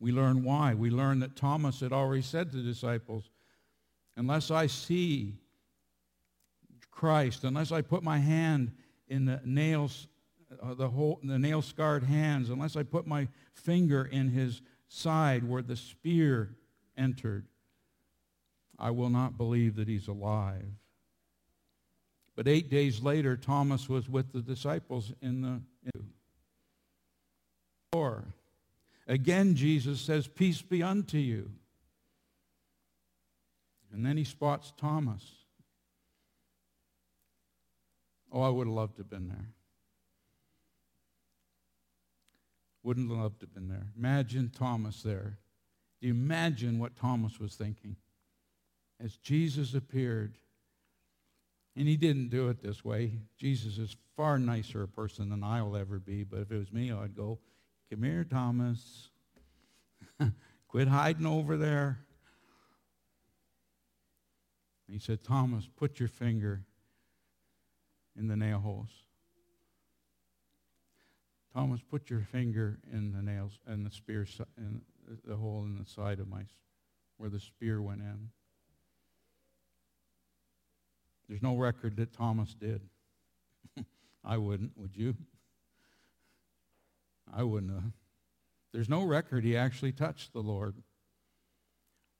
We 0.00 0.12
learn 0.12 0.44
why. 0.44 0.74
We 0.74 0.90
learn 0.90 1.20
that 1.20 1.34
Thomas 1.34 1.80
had 1.80 1.92
already 1.92 2.22
said 2.22 2.50
to 2.50 2.56
the 2.58 2.62
disciples, 2.62 3.30
unless 4.16 4.50
I 4.50 4.66
see 4.66 5.34
Christ, 6.90 7.44
unless 7.44 7.72
I 7.72 7.80
put 7.82 8.02
my 8.02 8.18
hand 8.18 8.72
in 9.08 9.24
the 9.24 9.40
nails, 9.44 10.06
uh, 10.62 10.74
the, 10.74 10.88
whole, 10.88 11.20
the 11.22 11.38
nail 11.38 11.62
scarred 11.62 12.04
hands, 12.04 12.50
unless 12.50 12.76
I 12.76 12.82
put 12.82 13.06
my 13.06 13.28
finger 13.54 14.04
in 14.04 14.30
his 14.30 14.62
side 14.88 15.44
where 15.44 15.62
the 15.62 15.76
spear 15.76 16.56
entered, 16.96 17.46
I 18.78 18.90
will 18.90 19.10
not 19.10 19.36
believe 19.36 19.76
that 19.76 19.88
he's 19.88 20.08
alive. 20.08 20.64
But 22.36 22.46
eight 22.46 22.70
days 22.70 23.02
later, 23.02 23.36
Thomas 23.36 23.88
was 23.88 24.08
with 24.08 24.32
the 24.32 24.40
disciples 24.40 25.12
in 25.20 25.42
the 25.42 25.60
door. 27.92 28.24
Again, 29.08 29.56
Jesus 29.56 30.00
says, 30.00 30.28
Peace 30.28 30.62
be 30.62 30.82
unto 30.82 31.18
you. 31.18 31.50
And 33.92 34.04
then 34.04 34.16
he 34.16 34.24
spots 34.24 34.72
Thomas. 34.76 35.24
Oh, 38.30 38.42
I 38.42 38.50
would 38.50 38.66
have 38.66 38.74
loved 38.74 38.96
to 38.96 39.02
have 39.02 39.10
been 39.10 39.28
there. 39.28 39.48
Wouldn't 42.88 43.10
loved 43.10 43.40
to 43.40 43.44
have 43.44 43.52
been 43.52 43.68
there. 43.68 43.88
Imagine 43.98 44.48
Thomas 44.48 45.02
there. 45.02 45.36
Do 46.00 46.06
you 46.06 46.14
imagine 46.14 46.78
what 46.78 46.96
Thomas 46.96 47.38
was 47.38 47.54
thinking? 47.54 47.96
As 48.98 49.18
Jesus 49.18 49.74
appeared, 49.74 50.38
and 51.76 51.86
he 51.86 51.98
didn't 51.98 52.30
do 52.30 52.48
it 52.48 52.62
this 52.62 52.82
way. 52.82 53.18
Jesus 53.36 53.76
is 53.76 53.94
far 54.16 54.38
nicer 54.38 54.82
a 54.82 54.88
person 54.88 55.28
than 55.28 55.44
I 55.44 55.60
will 55.60 55.76
ever 55.76 55.98
be, 55.98 56.24
but 56.24 56.40
if 56.40 56.50
it 56.50 56.56
was 56.56 56.72
me, 56.72 56.90
I'd 56.90 57.14
go, 57.14 57.38
Come 57.90 58.04
here, 58.04 58.24
Thomas. 58.24 59.10
Quit 60.68 60.88
hiding 60.88 61.26
over 61.26 61.58
there. 61.58 61.98
And 64.86 64.94
he 64.94 64.98
said, 64.98 65.22
Thomas, 65.22 65.68
put 65.76 66.00
your 66.00 66.08
finger 66.08 66.62
in 68.18 68.28
the 68.28 68.36
nail 68.36 68.60
holes. 68.60 69.07
Thomas, 71.58 71.80
put 71.90 72.08
your 72.08 72.20
finger 72.20 72.78
in 72.92 73.10
the 73.10 73.20
nails 73.20 73.58
and 73.66 73.84
the 73.84 73.90
spear 73.90 74.24
in 74.56 74.80
the 75.26 75.34
hole 75.34 75.64
in 75.64 75.76
the 75.76 75.90
side 75.90 76.20
of 76.20 76.28
my 76.28 76.42
where 77.16 77.28
the 77.28 77.40
spear 77.40 77.82
went 77.82 78.00
in. 78.00 78.28
There's 81.28 81.42
no 81.42 81.56
record 81.56 81.96
that 81.96 82.12
Thomas 82.12 82.54
did. 82.54 82.82
I 84.24 84.36
wouldn't, 84.36 84.70
would 84.76 84.96
you? 84.96 85.16
I 87.34 87.42
wouldn't 87.42 87.72
have. 87.72 87.90
There's 88.72 88.88
no 88.88 89.02
record 89.02 89.42
he 89.42 89.56
actually 89.56 89.90
touched 89.90 90.32
the 90.32 90.42
Lord. 90.42 90.76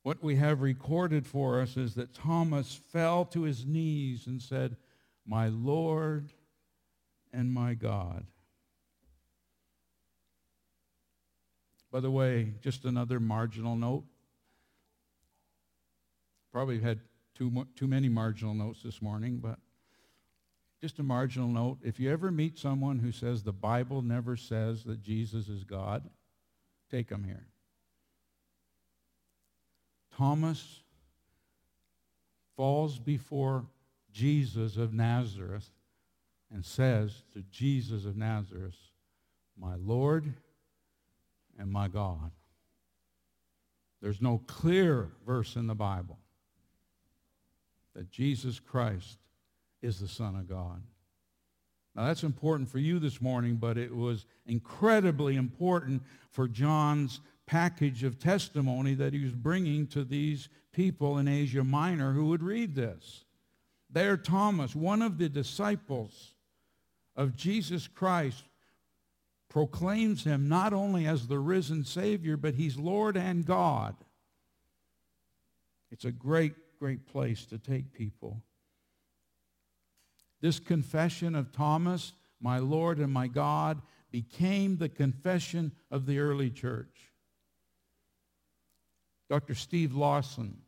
What 0.02 0.20
we 0.20 0.34
have 0.34 0.62
recorded 0.62 1.28
for 1.28 1.60
us 1.60 1.76
is 1.76 1.94
that 1.94 2.12
Thomas 2.12 2.80
fell 2.88 3.24
to 3.26 3.42
his 3.42 3.64
knees 3.64 4.26
and 4.26 4.42
said, 4.42 4.76
My 5.24 5.46
Lord 5.46 6.32
and 7.32 7.52
my 7.52 7.74
God. 7.74 8.26
By 11.90 12.00
the 12.00 12.10
way, 12.10 12.54
just 12.60 12.84
another 12.84 13.18
marginal 13.18 13.76
note. 13.76 14.04
Probably 16.52 16.80
had 16.80 17.00
too, 17.34 17.66
too 17.76 17.86
many 17.86 18.08
marginal 18.08 18.54
notes 18.54 18.82
this 18.82 19.00
morning, 19.00 19.38
but 19.38 19.58
just 20.80 20.98
a 20.98 21.02
marginal 21.02 21.48
note. 21.48 21.78
If 21.82 21.98
you 21.98 22.10
ever 22.10 22.30
meet 22.30 22.58
someone 22.58 22.98
who 22.98 23.12
says 23.12 23.42
the 23.42 23.52
Bible 23.52 24.02
never 24.02 24.36
says 24.36 24.84
that 24.84 25.02
Jesus 25.02 25.48
is 25.48 25.64
God, 25.64 26.08
take 26.90 27.08
them 27.08 27.24
here. 27.24 27.46
Thomas 30.16 30.80
falls 32.56 32.98
before 32.98 33.64
Jesus 34.12 34.76
of 34.76 34.92
Nazareth 34.92 35.70
and 36.52 36.64
says 36.64 37.22
to 37.32 37.42
Jesus 37.50 38.04
of 38.04 38.16
Nazareth, 38.16 38.76
My 39.56 39.76
Lord 39.76 40.34
and 41.58 41.70
my 41.70 41.88
God. 41.88 42.30
There's 44.00 44.22
no 44.22 44.42
clear 44.46 45.10
verse 45.26 45.56
in 45.56 45.66
the 45.66 45.74
Bible 45.74 46.18
that 47.94 48.10
Jesus 48.10 48.60
Christ 48.60 49.18
is 49.82 49.98
the 49.98 50.08
Son 50.08 50.36
of 50.36 50.48
God. 50.48 50.82
Now, 51.94 52.06
that's 52.06 52.22
important 52.22 52.68
for 52.68 52.78
you 52.78 53.00
this 53.00 53.20
morning, 53.20 53.56
but 53.56 53.76
it 53.76 53.94
was 53.94 54.24
incredibly 54.46 55.34
important 55.34 56.02
for 56.30 56.46
John's 56.46 57.20
package 57.44 58.04
of 58.04 58.20
testimony 58.20 58.94
that 58.94 59.12
he 59.12 59.24
was 59.24 59.32
bringing 59.32 59.86
to 59.88 60.04
these 60.04 60.48
people 60.72 61.18
in 61.18 61.26
Asia 61.26 61.64
Minor 61.64 62.12
who 62.12 62.26
would 62.26 62.42
read 62.42 62.76
this. 62.76 63.24
There, 63.90 64.16
Thomas, 64.16 64.76
one 64.76 65.02
of 65.02 65.18
the 65.18 65.28
disciples 65.28 66.34
of 67.16 67.34
Jesus 67.34 67.88
Christ, 67.88 68.44
proclaims 69.48 70.24
him 70.24 70.48
not 70.48 70.72
only 70.72 71.06
as 71.06 71.26
the 71.26 71.38
risen 71.38 71.84
Savior, 71.84 72.36
but 72.36 72.54
he's 72.54 72.76
Lord 72.76 73.16
and 73.16 73.44
God. 73.44 73.96
It's 75.90 76.04
a 76.04 76.12
great, 76.12 76.54
great 76.78 77.06
place 77.06 77.46
to 77.46 77.58
take 77.58 77.92
people. 77.92 78.42
This 80.40 80.60
confession 80.60 81.34
of 81.34 81.50
Thomas, 81.50 82.12
my 82.40 82.58
Lord 82.58 82.98
and 82.98 83.12
my 83.12 83.26
God, 83.26 83.80
became 84.10 84.76
the 84.76 84.88
confession 84.88 85.72
of 85.90 86.06
the 86.06 86.18
early 86.18 86.50
church. 86.50 87.12
Dr. 89.28 89.54
Steve 89.54 89.94
Lawson 89.94 90.58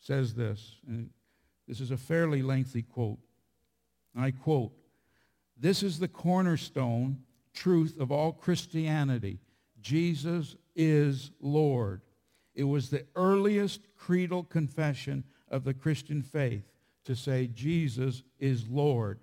says 0.00 0.34
this, 0.34 0.76
and 0.86 1.10
this 1.68 1.80
is 1.80 1.90
a 1.90 1.96
fairly 1.96 2.42
lengthy 2.42 2.82
quote. 2.82 3.18
I 4.16 4.30
quote, 4.30 4.72
This 5.56 5.82
is 5.82 5.98
the 5.98 6.08
cornerstone 6.08 7.20
truth 7.54 7.98
of 8.00 8.10
all 8.10 8.32
Christianity. 8.32 9.38
Jesus 9.80 10.56
is 10.74 11.30
Lord. 11.40 12.02
It 12.54 12.64
was 12.64 12.90
the 12.90 13.06
earliest 13.16 13.80
creedal 13.96 14.44
confession 14.44 15.24
of 15.50 15.64
the 15.64 15.74
Christian 15.74 16.22
faith 16.22 16.64
to 17.04 17.14
say 17.16 17.48
Jesus 17.48 18.22
is 18.38 18.68
Lord. 18.68 19.18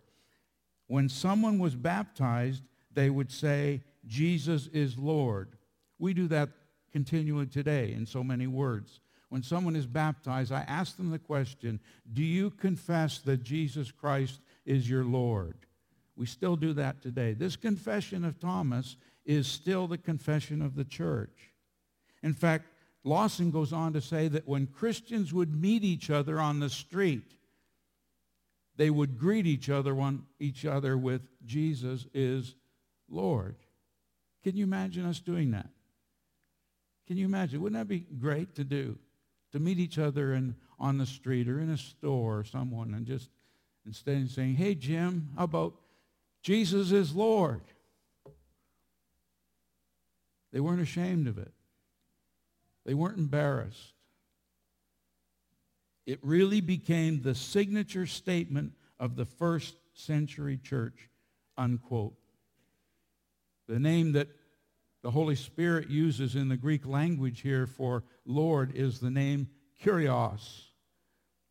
When 0.87 1.07
someone 1.07 1.59
was 1.59 1.75
baptized, 1.75 2.63
they 2.91 3.09
would 3.09 3.31
say, 3.31 3.83
Jesus 4.05 4.67
is 4.67 4.97
Lord. 4.97 5.55
We 5.99 6.13
do 6.13 6.27
that 6.29 6.49
continually 6.91 7.45
today 7.45 7.93
in 7.93 8.05
so 8.05 8.23
many 8.23 8.47
words. 8.47 8.99
When 9.29 9.43
someone 9.43 9.75
is 9.75 9.85
baptized, 9.85 10.51
I 10.51 10.61
ask 10.61 10.97
them 10.97 11.11
the 11.11 11.19
question, 11.19 11.79
do 12.11 12.23
you 12.23 12.49
confess 12.49 13.19
that 13.19 13.43
Jesus 13.43 13.91
Christ 13.91 14.41
is 14.65 14.89
your 14.89 15.03
Lord? 15.03 15.55
We 16.19 16.25
still 16.25 16.58
do 16.58 16.73
that 16.73 17.01
today. 17.01 17.32
This 17.32 17.55
confession 17.55 18.25
of 18.25 18.41
Thomas 18.41 18.97
is 19.25 19.47
still 19.47 19.88
the 19.88 19.97
confession 19.97 20.62
of 20.62 20.75
the 20.75 20.84
church. 20.84 21.53
In 22.21 22.34
fact, 22.34 22.65
Lawson 23.05 23.51
goes 23.51 23.71
on 23.71 23.93
to 23.93 24.01
say 24.01 24.27
that 24.27 24.45
when 24.45 24.67
Christians 24.67 25.34
would 25.34 25.55
meet 25.55 25.86
each 25.86 26.10
other 26.10 26.38
on 26.38 26.60
the 26.60 26.69
street, 26.69 27.36
they 28.75 28.89
would 28.89 29.17
greet 29.17 29.45
each 29.45 29.69
other 29.69 29.95
one 29.95 30.25
each 30.41 30.65
other 30.65 30.97
with 30.97 31.21
Jesus 31.45 32.05
is 32.13 32.53
Lord. 33.08 33.55
Can 34.43 34.58
you 34.58 34.65
imagine 34.65 35.05
us 35.05 35.21
doing 35.21 35.51
that? 35.51 35.69
Can 37.08 37.15
you 37.15 37.23
imagine? 37.23 37.62
Wouldn't 37.62 37.79
that 37.79 37.88
be 37.88 38.05
great 38.19 38.55
to 38.55 38.65
do? 38.65 38.97
To 39.53 39.60
meet 39.60 39.79
each 39.79 39.97
other 39.97 40.34
in, 40.34 40.58
on 40.82 40.97
the 40.97 41.05
street 41.05 41.47
or 41.47 41.62
in 41.62 41.69
a 41.69 41.77
store 41.77 42.39
or 42.39 42.43
someone 42.43 42.93
and 42.93 43.05
just 43.05 43.29
instead 43.86 44.21
of 44.21 44.29
saying, 44.32 44.55
hey, 44.55 44.75
Jim, 44.75 45.29
how 45.38 45.45
about 45.45 45.75
Jesus 46.41 46.91
is 46.91 47.15
Lord? 47.15 47.62
They 50.52 50.60
weren't 50.60 50.82
ashamed 50.82 51.28
of 51.28 51.38
it. 51.38 51.52
They 52.86 52.93
weren't 52.93 53.17
embarrassed 53.17 53.93
it 56.10 56.17
really 56.23 56.60
became 56.60 57.21
the 57.21 57.36
signature 57.36 58.08
statement 58.08 58.73
of 58.99 59.15
the 59.15 59.25
first 59.25 59.75
century 59.93 60.58
church, 60.58 61.08
unquote. 61.56 62.15
The 63.67 63.78
name 63.78 64.13
that 64.13 64.28
the 65.04 65.12
Holy 65.12 65.36
Spirit 65.36 65.88
uses 65.88 66.36
in 66.36 66.49
the 66.49 66.58
Greek 66.58 66.88
language 66.88 67.41
here 67.41 67.67
for 67.67 68.04
Lord 68.25 68.75
is 68.75 68.99
the 68.99 69.12
name 69.12 69.49
Kyrios. 69.84 70.63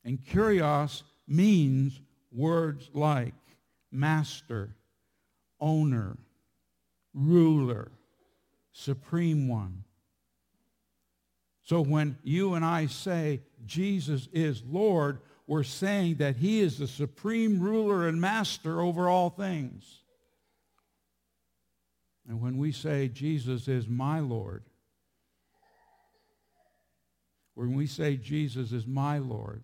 And 0.05 0.21
Kyrios 0.21 1.05
means 1.29 2.01
words 2.33 2.91
like 2.93 3.35
master, 3.91 4.77
owner, 5.61 6.17
ruler, 7.15 7.91
supreme 8.73 9.49
one. 9.49 9.85
So 11.63 11.83
when 11.83 12.17
you 12.23 12.55
and 12.55 12.65
I 12.65 12.87
say 12.87 13.43
Jesus 13.67 14.29
is 14.33 14.63
Lord, 14.65 15.21
we're 15.47 15.63
saying 15.63 16.17
that 16.17 16.37
he 16.37 16.61
is 16.61 16.79
the 16.79 16.87
supreme 16.87 17.61
ruler 17.61 18.09
and 18.09 18.21
master 18.21 18.81
over 18.81 19.09
all 19.09 19.31
things. 19.31 20.03
And 22.29 22.41
when 22.41 22.59
we 22.59 22.73
say 22.73 23.09
Jesus 23.09 23.69
is 23.69 23.89
my 23.89 24.21
Lord, 24.21 24.63
when 27.55 27.75
we 27.75 27.87
say 27.87 28.17
Jesus 28.17 28.73
is 28.73 28.87
my 28.87 29.19
Lord, 29.19 29.63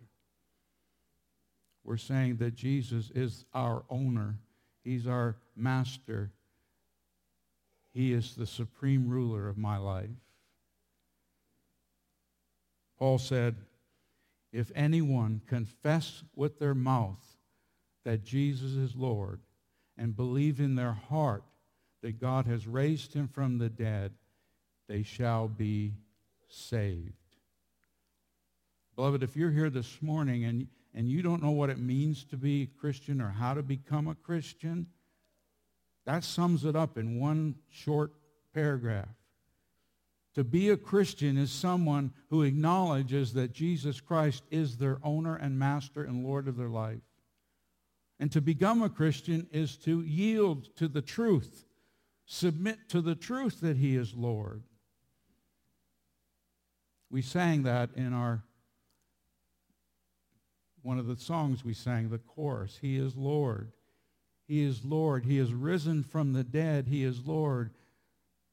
we're 1.85 1.97
saying 1.99 2.37
that 2.37 2.55
Jesus 2.55 3.11
is 3.15 3.45
our 3.53 3.85
owner. 3.91 4.37
He's 4.83 5.07
our 5.07 5.37
master. 5.55 6.33
He 7.93 8.13
is 8.13 8.35
the 8.35 8.47
supreme 8.47 9.09
ruler 9.09 9.49
of 9.49 9.59
my 9.59 9.77
life. 9.77 10.09
Paul 12.99 13.19
said, 13.19 13.57
if 14.53 14.73
anyone 14.75 15.43
confess 15.47 16.23
with 16.35 16.59
their 16.59 16.75
mouth 16.75 17.37
that 18.05 18.25
Jesus 18.25 18.73
is 18.73 18.95
Lord 18.95 19.41
and 19.99 20.17
believe 20.17 20.61
in 20.61 20.77
their 20.77 20.93
heart 20.93 21.45
that 22.03 22.21
God 22.21 22.47
has 22.47 22.67
raised 22.67 23.15
him 23.15 23.29
from 23.29 23.59
the 23.59 23.69
dead, 23.69 24.13
they 24.89 25.03
shall 25.03 25.49
be 25.49 25.95
saved. 26.49 27.13
Beloved, 28.97 29.23
if 29.23 29.37
you're 29.37 29.51
here 29.51 29.71
this 29.71 30.01
morning 30.01 30.45
and, 30.45 30.69
and 30.95 31.09
you 31.09 31.23
don't 31.23 31.43
know 31.43 31.51
what 31.51 31.71
it 31.71 31.79
means 31.79 32.25
to 32.25 32.37
be 32.37 32.63
a 32.63 32.81
Christian 32.81 33.21
or 33.21 33.31
how 33.31 33.55
to 33.55 33.63
become 33.63 34.07
a 34.07 34.15
Christian, 34.15 34.87
that 36.07 36.23
sums 36.23 36.65
it 36.65 36.77
up 36.77 36.97
in 36.97 37.19
one 37.19 37.57
short 37.71 38.13
paragraph. 38.53 39.09
To 40.35 40.45
be 40.45 40.71
a 40.71 40.77
Christian 40.77 41.37
is 41.37 41.51
someone 41.51 42.13
who 42.31 42.43
acknowledges 42.43 43.33
that 43.35 43.53
Jesus 43.53 44.01
Christ 44.01 44.43
is 44.51 44.77
their 44.77 44.99
owner 45.03 45.37
and 45.37 45.59
master 45.59 46.03
and 46.03 46.25
Lord 46.25 46.49
of 46.49 46.57
their 46.57 46.69
life. 46.69 47.03
And 48.19 48.31
to 48.33 48.41
become 48.41 48.83
a 48.83 48.89
Christian 48.89 49.49
is 49.53 49.77
to 49.79 50.03
yield 50.03 50.75
to 50.77 50.89
the 50.89 51.03
truth, 51.03 51.65
submit 52.27 52.89
to 52.89 53.01
the 53.01 53.15
truth 53.15 53.61
that 53.61 53.77
he 53.77 53.97
is 53.97 54.15
Lord. 54.15 54.63
We 57.11 57.23
sang 57.23 57.63
that 57.65 57.91
in 57.95 58.13
our 58.13 58.43
one 60.85 60.99
of 60.99 61.07
the 61.07 61.17
songs 61.17 61.65
we 61.65 61.73
sang, 61.73 62.11
the 62.11 62.19
chorus. 62.19 62.79
He 62.81 62.99
is 62.99 63.17
Lord. 63.17 63.73
He 64.47 64.63
is 64.63 64.85
Lord. 64.85 65.25
He 65.25 65.39
is 65.39 65.53
risen 65.55 66.03
from 66.03 66.35
the 66.35 66.45
dead. 66.45 66.87
He 66.87 67.05
is 67.05 67.25
Lord. 67.25 67.71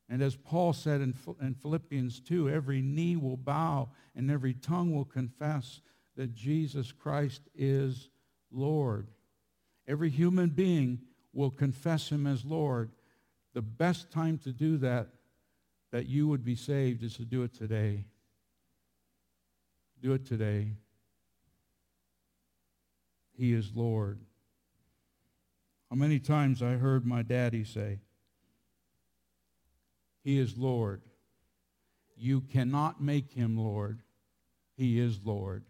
And 0.07 0.21
as 0.21 0.37
Paul 0.37 0.71
said 0.71 1.01
in, 1.01 1.13
in 1.41 1.53
Philippians 1.55 2.21
2, 2.21 2.49
every 2.49 2.81
knee 2.81 3.17
will 3.17 3.35
bow 3.35 3.89
and 4.15 4.31
every 4.31 4.53
tongue 4.53 4.95
will 4.95 5.05
confess 5.05 5.81
that 6.15 6.33
Jesus 6.33 6.93
Christ 6.93 7.41
is 7.53 8.07
Lord. 8.49 9.07
Every 9.85 10.09
human 10.09 10.51
being 10.51 10.99
will 11.33 11.51
confess 11.51 12.09
him 12.09 12.25
as 12.25 12.45
Lord. 12.45 12.91
The 13.53 13.61
best 13.61 14.09
time 14.09 14.37
to 14.39 14.53
do 14.53 14.77
that, 14.77 15.09
that 15.91 16.07
you 16.07 16.29
would 16.29 16.45
be 16.45 16.55
saved, 16.55 17.03
is 17.03 17.17
to 17.17 17.25
do 17.25 17.43
it 17.43 17.53
today. 17.53 18.05
Do 20.01 20.13
it 20.13 20.25
today. 20.25 20.71
He 23.41 23.53
is 23.53 23.71
Lord. 23.73 24.19
How 25.89 25.95
many 25.95 26.19
times 26.19 26.61
I 26.61 26.73
heard 26.73 27.07
my 27.07 27.23
daddy 27.23 27.63
say, 27.63 27.97
He 30.23 30.37
is 30.37 30.55
Lord. 30.55 31.01
You 32.15 32.41
cannot 32.41 33.01
make 33.01 33.31
him 33.31 33.57
Lord. 33.57 34.03
He 34.77 34.99
is 34.99 35.21
Lord. 35.23 35.63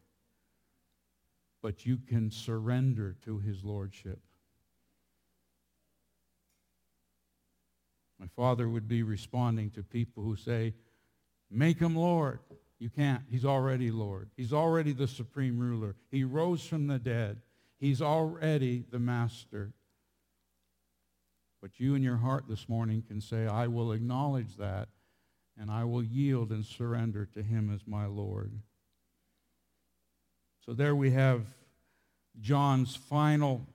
But 1.62 1.86
you 1.86 1.98
can 2.10 2.30
surrender 2.30 3.16
to 3.24 3.40
his 3.40 3.64
lordship. 3.64 4.20
My 8.20 8.28
father 8.36 8.68
would 8.68 8.90
be 8.90 9.02
responding 9.02 9.70
to 9.70 9.82
people 9.82 10.24
who 10.24 10.36
say, 10.36 10.74
Make 11.50 11.80
him 11.80 11.96
Lord. 11.96 12.40
You 12.80 12.90
can't. 12.90 13.24
He's 13.30 13.46
already 13.46 13.92
Lord. 13.92 14.30
He's 14.36 14.52
already 14.52 14.92
the 14.92 15.08
supreme 15.08 15.58
ruler. 15.58 15.96
He 16.10 16.26
rose 16.26 16.68
from 16.68 16.88
the 16.88 17.00
dead. 17.00 17.38
He's 17.82 18.00
already 18.00 18.86
the 18.92 19.00
master. 19.00 19.74
But 21.64 21.80
you 21.80 21.96
in 21.96 22.04
your 22.04 22.18
heart 22.18 22.46
this 22.48 22.70
morning 22.70 23.04
can 23.06 23.20
say, 23.20 23.48
I 23.48 23.66
will 23.66 23.92
acknowledge 23.92 24.56
that 24.58 24.90
and 25.60 25.72
I 25.72 25.84
will 25.86 26.04
yield 26.04 26.52
and 26.52 26.64
surrender 26.64 27.26
to 27.34 27.42
him 27.42 27.74
as 27.74 27.82
my 27.88 28.06
Lord. 28.06 28.52
So 30.64 30.74
there 30.74 30.96
we 30.96 31.10
have 31.10 31.42
John's 32.40 32.96
final 32.96 33.66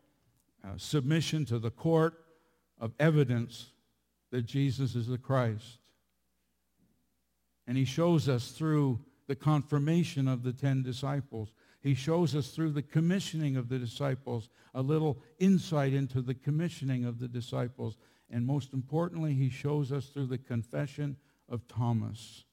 uh, 0.65 0.75
submission 0.77 1.45
to 1.47 1.59
the 1.59 1.73
court 1.73 2.15
of 2.81 2.93
evidence 3.01 3.73
that 4.31 4.43
Jesus 4.43 4.95
is 4.95 5.09
the 5.09 5.19
Christ. 5.19 5.79
And 7.67 7.77
he 7.77 7.85
shows 7.85 8.29
us 8.29 8.53
through 8.53 9.01
the 9.27 9.35
confirmation 9.35 10.29
of 10.29 10.45
the 10.45 10.53
ten 10.53 10.85
disciples 10.85 11.53
he 11.81 11.95
shows 11.95 12.35
us 12.35 12.49
through 12.49 12.71
the 12.71 12.83
commissioning 12.83 13.57
of 13.57 13.69
the 13.69 13.79
disciples 13.79 14.49
a 14.75 14.83
little 14.83 15.19
insight 15.39 15.93
into 15.93 16.21
the 16.21 16.35
commissioning 16.35 17.05
of 17.05 17.19
the 17.19 17.29
disciples. 17.29 17.97
And 18.31 18.47
most 18.47 18.73
importantly, 18.73 19.35
he 19.35 19.49
shows 19.49 19.93
us 19.93 20.07
through 20.07 20.27
the 20.27 20.39
confession 20.39 21.17
of 21.49 21.67
Thomas, 21.69 22.45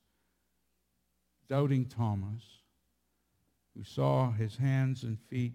doubting 1.49 1.85
Thomas, 1.85 2.43
who 3.75 3.83
saw 3.83 4.31
his 4.31 4.55
hands 4.55 5.03
and 5.03 5.19
feet 5.19 5.53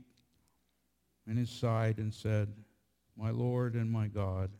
and 1.26 1.38
his 1.38 1.50
side 1.50 1.98
and 1.98 2.12
said, 2.12 2.52
My 3.16 3.30
Lord 3.30 3.74
and 3.74 3.90
my 3.90 4.08
God. 4.08 4.50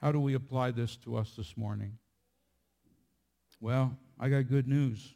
How 0.00 0.12
do 0.12 0.20
we 0.20 0.34
apply 0.34 0.72
this 0.72 0.96
to 0.96 1.16
us 1.16 1.34
this 1.36 1.56
morning? 1.56 1.98
Well, 3.60 3.96
I 4.18 4.28
got 4.28 4.48
good 4.48 4.68
news. 4.68 5.14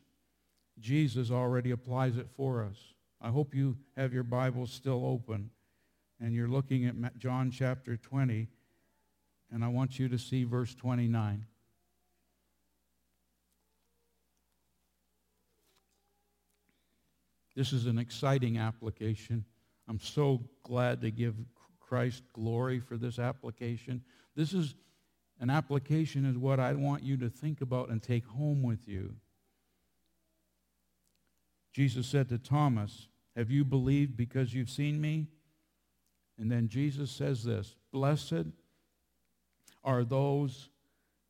Jesus 0.81 1.31
already 1.31 1.71
applies 1.71 2.17
it 2.17 2.29
for 2.37 2.63
us. 2.65 2.77
I 3.21 3.31
hope 3.31 3.55
you 3.55 3.77
have 3.97 4.13
your 4.13 4.23
Bibles 4.23 4.73
still 4.73 5.05
open 5.05 5.51
and 6.21 6.35
you're 6.35 6.49
looking 6.49 6.87
at 6.87 7.19
John 7.19 7.51
chapter 7.51 7.97
20, 7.97 8.49
and 9.53 9.65
I 9.65 9.69
want 9.69 9.99
you 9.99 10.09
to 10.09 10.19
see 10.19 10.45
verse 10.45 10.75
29. 10.75 11.47
This 17.55 17.73
is 17.73 17.87
an 17.87 17.99
exciting 17.99 18.59
application. 18.59 19.45
I'm 19.89 20.01
so 20.01 20.43
glad 20.63 21.01
to 21.03 21.11
give 21.11 21.35
Christ 21.81 22.23
glory 22.33 22.79
for 22.79 22.97
this 22.97 23.19
application. 23.19 24.03
This 24.37 24.53
is 24.53 24.75
an 25.41 25.51
application 25.51 26.25
is 26.25 26.37
what 26.37 26.61
I 26.61 26.73
want 26.75 27.03
you 27.03 27.17
to 27.19 27.31
think 27.31 27.61
about 27.61 27.91
and 27.91 28.03
take 28.03 28.27
home 28.27 28.63
with 28.63 28.87
you. 28.87 29.15
Jesus 31.73 32.07
said 32.07 32.29
to 32.29 32.39
Thomas, 32.39 33.09
Have 33.37 33.51
you 33.51 33.65
believed 33.65 34.17
because 34.17 34.55
you've 34.55 34.71
seen 34.71 35.01
me? 35.01 35.29
And 36.39 36.51
then 36.51 36.69
Jesus 36.69 37.11
says 37.11 37.45
this 37.45 37.75
Blessed 37.93 38.47
are 39.85 40.05
those 40.05 40.71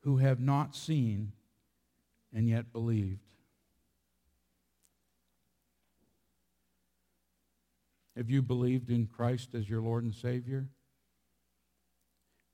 who 0.03 0.19
have 0.19 0.41
not 0.41 0.75
seen 0.75 1.33
and 2.33 2.49
yet 2.49 2.73
believed. 2.73 3.21
Have 8.17 8.31
you 8.31 8.43
believed 8.43 8.91
in 8.91 9.07
Christ 9.07 9.55
as 9.55 9.69
your 9.71 9.81
Lord 9.81 10.03
and 10.03 10.15
Savior? 10.15 10.67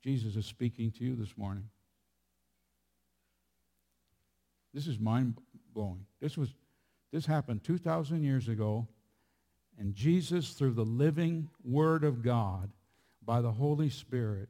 Jesus 0.02 0.36
is 0.36 0.44
speaking 0.44 0.90
to 0.92 1.04
you 1.04 1.16
this 1.16 1.38
morning. 1.38 1.70
This 4.74 4.86
is 4.86 4.98
mind 4.98 5.38
blowing. 5.72 6.04
This 6.20 6.36
was 6.36 6.52
this 7.14 7.26
happened 7.26 7.62
2,000 7.62 8.24
years 8.24 8.48
ago, 8.48 8.88
and 9.78 9.94
Jesus, 9.94 10.50
through 10.50 10.72
the 10.72 10.84
living 10.84 11.48
Word 11.62 12.02
of 12.02 12.24
God, 12.24 12.72
by 13.24 13.40
the 13.40 13.52
Holy 13.52 13.88
Spirit, 13.88 14.48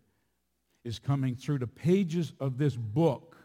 is 0.82 0.98
coming 0.98 1.36
through 1.36 1.58
the 1.58 1.66
pages 1.66 2.32
of 2.40 2.56
this 2.56 2.74
book, 2.74 3.36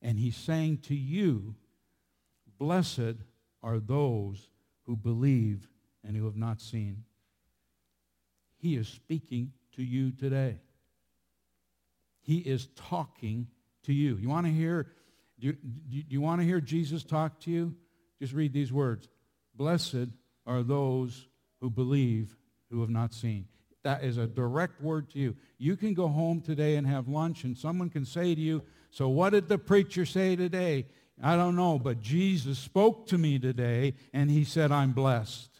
and 0.00 0.16
he's 0.16 0.36
saying 0.36 0.78
to 0.82 0.94
you, 0.94 1.56
Blessed 2.56 3.16
are 3.64 3.80
those 3.80 4.48
who 4.86 4.94
believe 4.94 5.66
and 6.04 6.16
who 6.16 6.24
have 6.26 6.36
not 6.36 6.60
seen. 6.60 7.02
He 8.58 8.76
is 8.76 8.86
speaking 8.86 9.50
to 9.74 9.82
you 9.82 10.12
today. 10.12 10.58
He 12.20 12.38
is 12.38 12.68
talking 12.76 13.48
to 13.82 13.92
you. 13.92 14.16
You 14.18 14.28
want 14.28 14.46
to 14.46 14.52
hear, 14.52 14.86
do 15.40 15.48
you, 15.48 15.52
do 16.04 16.04
you 16.10 16.20
want 16.20 16.40
to 16.40 16.46
hear 16.46 16.60
Jesus 16.60 17.02
talk 17.02 17.40
to 17.40 17.50
you? 17.50 17.74
Just 18.20 18.32
read 18.32 18.52
these 18.52 18.72
words. 18.72 19.08
Blessed 19.54 20.08
are 20.46 20.62
those 20.62 21.26
who 21.60 21.70
believe 21.70 22.36
who 22.70 22.80
have 22.80 22.90
not 22.90 23.14
seen. 23.14 23.46
That 23.82 24.02
is 24.02 24.16
a 24.16 24.26
direct 24.26 24.80
word 24.80 25.10
to 25.10 25.18
you. 25.18 25.36
You 25.58 25.76
can 25.76 25.94
go 25.94 26.08
home 26.08 26.40
today 26.40 26.76
and 26.76 26.86
have 26.86 27.08
lunch 27.08 27.44
and 27.44 27.56
someone 27.56 27.90
can 27.90 28.04
say 28.04 28.34
to 28.34 28.40
you, 28.40 28.62
so 28.90 29.08
what 29.08 29.30
did 29.30 29.48
the 29.48 29.58
preacher 29.58 30.06
say 30.06 30.36
today? 30.36 30.86
I 31.22 31.36
don't 31.36 31.54
know, 31.54 31.78
but 31.78 32.00
Jesus 32.00 32.58
spoke 32.58 33.06
to 33.08 33.18
me 33.18 33.38
today 33.38 33.94
and 34.12 34.30
he 34.30 34.44
said, 34.44 34.72
I'm 34.72 34.92
blessed. 34.92 35.50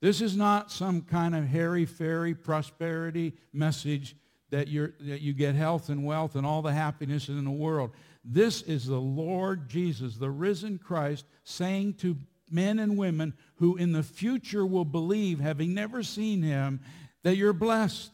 This 0.00 0.22
is 0.22 0.36
not 0.36 0.72
some 0.72 1.02
kind 1.02 1.36
of 1.36 1.46
hairy-fairy 1.46 2.34
prosperity 2.34 3.34
message 3.52 4.16
that, 4.48 4.68
you're, 4.68 4.94
that 5.00 5.20
you 5.20 5.32
get 5.34 5.54
health 5.54 5.90
and 5.90 6.04
wealth 6.04 6.36
and 6.36 6.46
all 6.46 6.62
the 6.62 6.72
happiness 6.72 7.28
in 7.28 7.44
the 7.44 7.50
world. 7.50 7.90
This 8.24 8.62
is 8.62 8.86
the 8.86 9.00
Lord 9.00 9.68
Jesus, 9.68 10.16
the 10.16 10.30
risen 10.30 10.78
Christ, 10.78 11.24
saying 11.44 11.94
to 11.94 12.16
men 12.50 12.78
and 12.78 12.98
women 12.98 13.34
who 13.56 13.76
in 13.76 13.92
the 13.92 14.02
future 14.02 14.66
will 14.66 14.84
believe, 14.84 15.40
having 15.40 15.72
never 15.72 16.02
seen 16.02 16.42
him, 16.42 16.80
that 17.22 17.36
you're 17.36 17.52
blessed. 17.52 18.12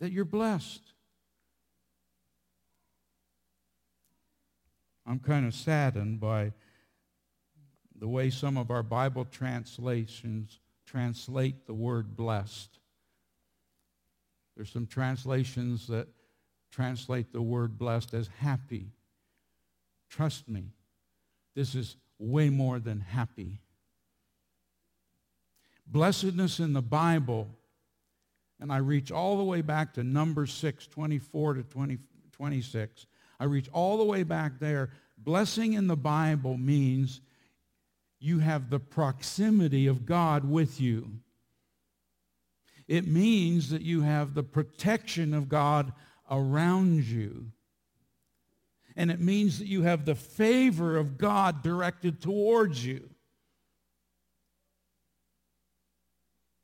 That 0.00 0.10
you're 0.10 0.24
blessed. 0.24 0.82
I'm 5.06 5.18
kind 5.18 5.46
of 5.46 5.54
saddened 5.54 6.18
by 6.18 6.52
the 7.96 8.08
way 8.08 8.30
some 8.30 8.56
of 8.56 8.70
our 8.70 8.82
Bible 8.82 9.24
translations 9.24 10.58
translate 10.86 11.66
the 11.66 11.74
word 11.74 12.16
blessed. 12.16 12.78
There's 14.56 14.70
some 14.70 14.86
translations 14.86 15.86
that 15.88 16.08
translate 16.74 17.32
the 17.32 17.42
word 17.42 17.78
blessed 17.78 18.14
as 18.14 18.28
happy. 18.40 18.88
Trust 20.10 20.48
me, 20.48 20.72
this 21.54 21.74
is 21.76 21.96
way 22.18 22.50
more 22.50 22.80
than 22.80 23.00
happy. 23.00 23.60
Blessedness 25.86 26.58
in 26.58 26.72
the 26.72 26.82
Bible, 26.82 27.48
and 28.58 28.72
I 28.72 28.78
reach 28.78 29.12
all 29.12 29.36
the 29.36 29.44
way 29.44 29.60
back 29.60 29.94
to 29.94 30.02
Numbers 30.02 30.52
6, 30.52 30.88
24 30.88 31.54
to 31.54 31.62
20, 31.62 31.98
26. 32.32 33.06
I 33.38 33.44
reach 33.44 33.68
all 33.72 33.96
the 33.98 34.04
way 34.04 34.24
back 34.24 34.58
there. 34.58 34.90
Blessing 35.16 35.74
in 35.74 35.86
the 35.86 35.96
Bible 35.96 36.56
means 36.56 37.20
you 38.18 38.40
have 38.40 38.70
the 38.70 38.80
proximity 38.80 39.86
of 39.86 40.06
God 40.06 40.44
with 40.48 40.80
you. 40.80 41.10
It 42.88 43.06
means 43.06 43.70
that 43.70 43.82
you 43.82 44.02
have 44.02 44.34
the 44.34 44.42
protection 44.42 45.34
of 45.34 45.48
God 45.48 45.92
around 46.30 47.04
you. 47.04 47.46
And 48.96 49.10
it 49.10 49.20
means 49.20 49.58
that 49.58 49.66
you 49.66 49.82
have 49.82 50.04
the 50.04 50.14
favor 50.14 50.96
of 50.96 51.18
God 51.18 51.62
directed 51.62 52.20
towards 52.20 52.84
you. 52.84 53.08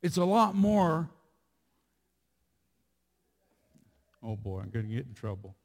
It's 0.03 0.17
a 0.17 0.25
lot 0.25 0.55
more. 0.55 1.11
Oh 4.23 4.37
boy, 4.37 4.61
I'm 4.61 4.71
going 4.71 4.89
to 4.89 4.95
get 4.95 5.07
in 5.07 5.15
trouble. 5.15 5.57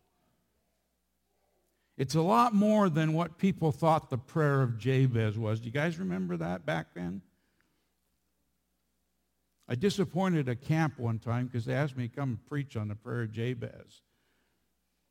It's 1.97 2.15
a 2.15 2.21
lot 2.21 2.53
more 2.53 2.89
than 2.89 3.13
what 3.13 3.37
people 3.37 3.71
thought 3.71 4.09
the 4.09 4.17
prayer 4.17 4.61
of 4.61 4.77
Jabez 4.77 5.37
was. 5.37 5.59
Do 5.59 5.67
you 5.67 5.71
guys 5.71 5.97
remember 5.97 6.35
that 6.37 6.65
back 6.65 6.87
then? 6.93 7.21
I 9.67 9.75
disappointed 9.75 10.47
a 10.47 10.55
camp 10.55 10.99
one 10.99 11.19
time 11.19 11.47
because 11.47 11.65
they 11.65 11.73
asked 11.73 11.97
me 11.97 12.07
to 12.07 12.15
come 12.15 12.39
preach 12.47 12.77
on 12.77 12.87
the 12.87 12.95
prayer 12.95 13.23
of 13.23 13.31
Jabez. 13.31 14.01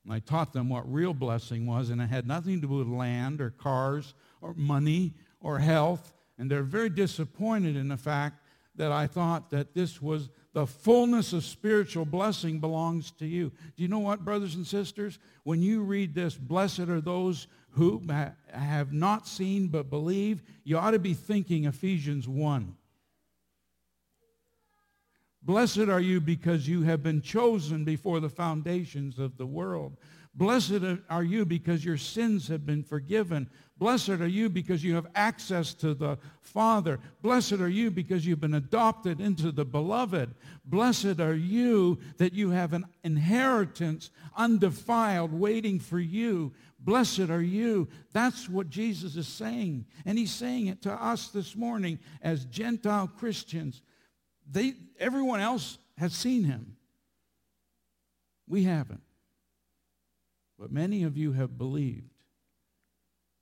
And 0.04 0.12
I 0.12 0.20
taught 0.20 0.52
them 0.52 0.68
what 0.68 0.90
real 0.92 1.14
blessing 1.14 1.66
was, 1.66 1.90
and 1.90 2.00
it 2.00 2.08
had 2.08 2.26
nothing 2.26 2.60
to 2.60 2.66
do 2.66 2.74
with 2.74 2.86
land 2.86 3.40
or 3.40 3.50
cars 3.50 4.14
or 4.40 4.54
money 4.54 5.14
or 5.40 5.58
health. 5.58 6.12
And 6.38 6.50
they're 6.50 6.62
very 6.62 6.90
disappointed 6.90 7.74
in 7.74 7.88
the 7.88 7.96
fact 7.96 8.40
that 8.76 8.92
I 8.92 9.06
thought 9.06 9.50
that 9.50 9.74
this 9.74 10.02
was 10.02 10.28
the 10.52 10.66
fullness 10.66 11.32
of 11.32 11.44
spiritual 11.44 12.04
blessing 12.04 12.60
belongs 12.60 13.10
to 13.12 13.26
you. 13.26 13.50
Do 13.76 13.82
you 13.82 13.88
know 13.88 14.00
what, 14.00 14.24
brothers 14.24 14.54
and 14.56 14.66
sisters? 14.66 15.18
When 15.44 15.62
you 15.62 15.82
read 15.82 16.14
this, 16.14 16.34
blessed 16.34 16.80
are 16.80 17.00
those 17.00 17.46
who 17.70 18.02
have 18.52 18.92
not 18.92 19.26
seen 19.26 19.68
but 19.68 19.90
believe, 19.90 20.42
you 20.64 20.78
ought 20.78 20.92
to 20.92 20.98
be 20.98 21.14
thinking 21.14 21.64
Ephesians 21.64 22.28
1. 22.28 22.76
Blessed 25.44 25.88
are 25.90 26.00
you 26.00 26.20
because 26.20 26.66
you 26.66 26.82
have 26.82 27.02
been 27.02 27.20
chosen 27.20 27.84
before 27.84 28.20
the 28.20 28.30
foundations 28.30 29.18
of 29.18 29.36
the 29.36 29.46
world. 29.46 29.96
Blessed 30.36 30.82
are 31.08 31.22
you 31.22 31.44
because 31.44 31.84
your 31.84 31.96
sins 31.96 32.48
have 32.48 32.66
been 32.66 32.82
forgiven. 32.82 33.48
Blessed 33.78 34.08
are 34.08 34.26
you 34.26 34.48
because 34.48 34.82
you 34.82 34.94
have 34.94 35.06
access 35.14 35.74
to 35.74 35.94
the 35.94 36.18
Father. 36.40 36.98
Blessed 37.22 37.54
are 37.54 37.68
you 37.68 37.90
because 37.90 38.26
you've 38.26 38.40
been 38.40 38.54
adopted 38.54 39.20
into 39.20 39.52
the 39.52 39.64
beloved. 39.64 40.34
Blessed 40.64 41.20
are 41.20 41.34
you 41.34 41.98
that 42.16 42.32
you 42.32 42.50
have 42.50 42.72
an 42.72 42.86
inheritance 43.04 44.10
undefiled 44.36 45.32
waiting 45.32 45.78
for 45.78 46.00
you. 46.00 46.52
Blessed 46.80 47.30
are 47.30 47.42
you. 47.42 47.88
That's 48.12 48.48
what 48.48 48.70
Jesus 48.70 49.16
is 49.16 49.28
saying. 49.28 49.86
And 50.04 50.18
he's 50.18 50.32
saying 50.32 50.66
it 50.66 50.82
to 50.82 50.92
us 50.92 51.28
this 51.28 51.54
morning 51.54 51.98
as 52.22 52.44
Gentile 52.46 53.08
Christians. 53.08 53.82
They, 54.50 54.74
everyone 54.98 55.40
else 55.40 55.78
has 55.98 56.12
seen 56.12 56.44
him. 56.44 56.76
We 58.46 58.64
haven't. 58.64 59.02
But 60.58 60.70
many 60.70 61.02
of 61.02 61.16
you 61.16 61.32
have 61.32 61.58
believed. 61.58 62.10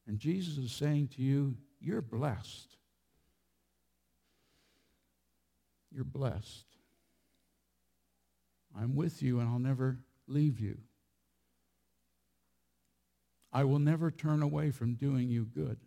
And 0.07 0.18
Jesus 0.18 0.59
is 0.59 0.72
saying 0.72 1.09
to 1.16 1.22
you, 1.22 1.57
you're 1.80 2.03
blessed. 2.03 2.76
You're 5.90 6.05
blessed. 6.05 6.66
I'm 8.78 8.94
with 8.94 9.22
you 9.22 9.40
and 9.40 9.48
I'll 9.48 9.59
never 9.59 9.98
leave 10.26 10.59
you. 10.59 10.78
I 13.53 13.64
will 13.64 13.78
never 13.78 14.11
turn 14.11 14.42
away 14.42 14.70
from 14.70 14.94
doing 14.94 15.28
you 15.28 15.44
good. 15.44 15.78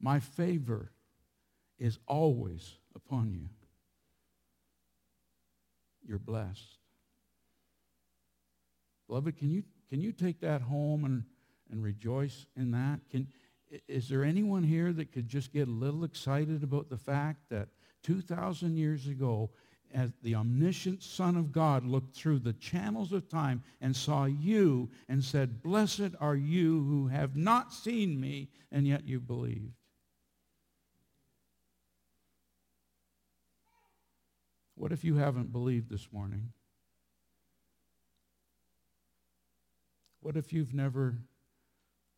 My 0.00 0.18
favor 0.18 0.90
is 1.78 1.98
always 2.06 2.74
upon 2.94 3.32
you. 3.32 3.48
You're 6.06 6.18
blessed. 6.18 6.78
Beloved, 9.08 9.36
can 9.36 9.50
you, 9.50 9.62
can 9.90 10.00
you 10.00 10.12
take 10.12 10.40
that 10.40 10.62
home 10.62 11.04
and, 11.04 11.24
and 11.70 11.82
rejoice 11.82 12.46
in 12.56 12.70
that? 12.72 13.00
Can, 13.10 13.28
is 13.88 14.08
there 14.08 14.24
anyone 14.24 14.62
here 14.62 14.92
that 14.92 15.12
could 15.12 15.28
just 15.28 15.52
get 15.52 15.68
a 15.68 15.70
little 15.70 16.04
excited 16.04 16.62
about 16.62 16.88
the 16.88 16.96
fact 16.96 17.48
that 17.50 17.68
2,000 18.02 18.76
years 18.76 19.06
ago, 19.08 19.50
as 19.92 20.12
the 20.22 20.34
omniscient 20.34 21.02
Son 21.02 21.36
of 21.36 21.52
God 21.52 21.84
looked 21.84 22.16
through 22.16 22.40
the 22.40 22.52
channels 22.54 23.12
of 23.12 23.28
time 23.28 23.62
and 23.80 23.94
saw 23.94 24.24
you 24.24 24.90
and 25.08 25.22
said, 25.22 25.62
Blessed 25.62 26.10
are 26.20 26.34
you 26.34 26.82
who 26.84 27.06
have 27.06 27.36
not 27.36 27.72
seen 27.72 28.20
me, 28.20 28.48
and 28.72 28.86
yet 28.86 29.06
you 29.06 29.20
believed. 29.20 29.72
What 34.76 34.92
if 34.92 35.04
you 35.04 35.16
haven't 35.16 35.52
believed 35.52 35.88
this 35.88 36.08
morning? 36.12 36.52
What 40.20 40.36
if 40.36 40.52
you've 40.52 40.74
never 40.74 41.18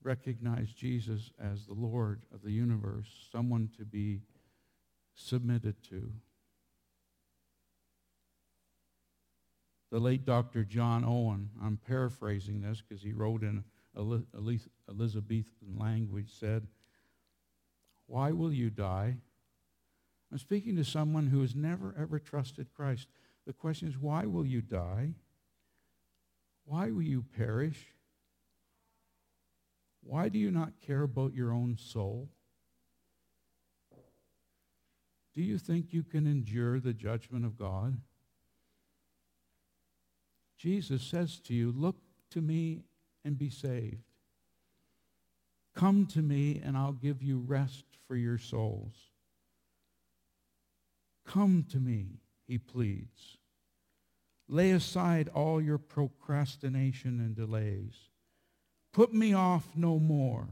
recognized 0.02 0.76
Jesus 0.76 1.32
as 1.40 1.66
the 1.66 1.74
Lord 1.74 2.22
of 2.32 2.42
the 2.42 2.52
universe, 2.52 3.08
someone 3.32 3.68
to 3.76 3.84
be 3.84 4.22
submitted 5.14 5.82
to? 5.90 6.12
The 9.90 9.98
late 9.98 10.24
Dr. 10.24 10.64
John 10.64 11.04
Owen, 11.04 11.50
I'm 11.62 11.76
paraphrasing 11.76 12.60
this 12.60 12.80
because 12.80 13.02
he 13.02 13.12
wrote 13.12 13.42
in 13.42 13.64
Elizabethan 13.96 15.78
language, 15.78 16.30
said, 16.38 16.66
Why 18.06 18.32
will 18.32 18.52
you 18.52 18.70
die? 18.70 19.16
I'm 20.30 20.38
speaking 20.38 20.76
to 20.76 20.84
someone 20.84 21.28
who 21.28 21.40
has 21.40 21.54
never, 21.54 21.94
ever 21.98 22.18
trusted 22.18 22.68
Christ. 22.74 23.08
The 23.46 23.52
question 23.52 23.88
is, 23.88 23.96
why 23.96 24.26
will 24.26 24.44
you 24.44 24.60
die? 24.60 25.14
Why 26.64 26.90
will 26.90 27.02
you 27.02 27.24
perish? 27.36 27.86
Why 30.02 30.28
do 30.28 30.38
you 30.38 30.50
not 30.50 30.80
care 30.84 31.02
about 31.02 31.34
your 31.34 31.52
own 31.52 31.76
soul? 31.78 32.28
Do 35.34 35.42
you 35.42 35.58
think 35.58 35.92
you 35.92 36.02
can 36.02 36.26
endure 36.26 36.80
the 36.80 36.94
judgment 36.94 37.44
of 37.44 37.58
God? 37.58 38.00
Jesus 40.56 41.02
says 41.02 41.38
to 41.40 41.54
you, 41.54 41.72
look 41.76 41.96
to 42.30 42.40
me 42.40 42.82
and 43.24 43.38
be 43.38 43.50
saved. 43.50 44.02
Come 45.74 46.06
to 46.06 46.22
me 46.22 46.60
and 46.64 46.76
I'll 46.76 46.92
give 46.92 47.22
you 47.22 47.38
rest 47.38 47.84
for 48.08 48.16
your 48.16 48.38
souls. 48.38 48.94
Come 51.26 51.66
to 51.70 51.78
me, 51.78 52.20
he 52.46 52.56
pleads. 52.56 53.36
Lay 54.48 54.70
aside 54.70 55.28
all 55.28 55.60
your 55.60 55.78
procrastination 55.78 57.20
and 57.20 57.34
delays. 57.34 57.94
Put 58.92 59.12
me 59.12 59.34
off 59.34 59.66
no 59.74 59.98
more. 59.98 60.48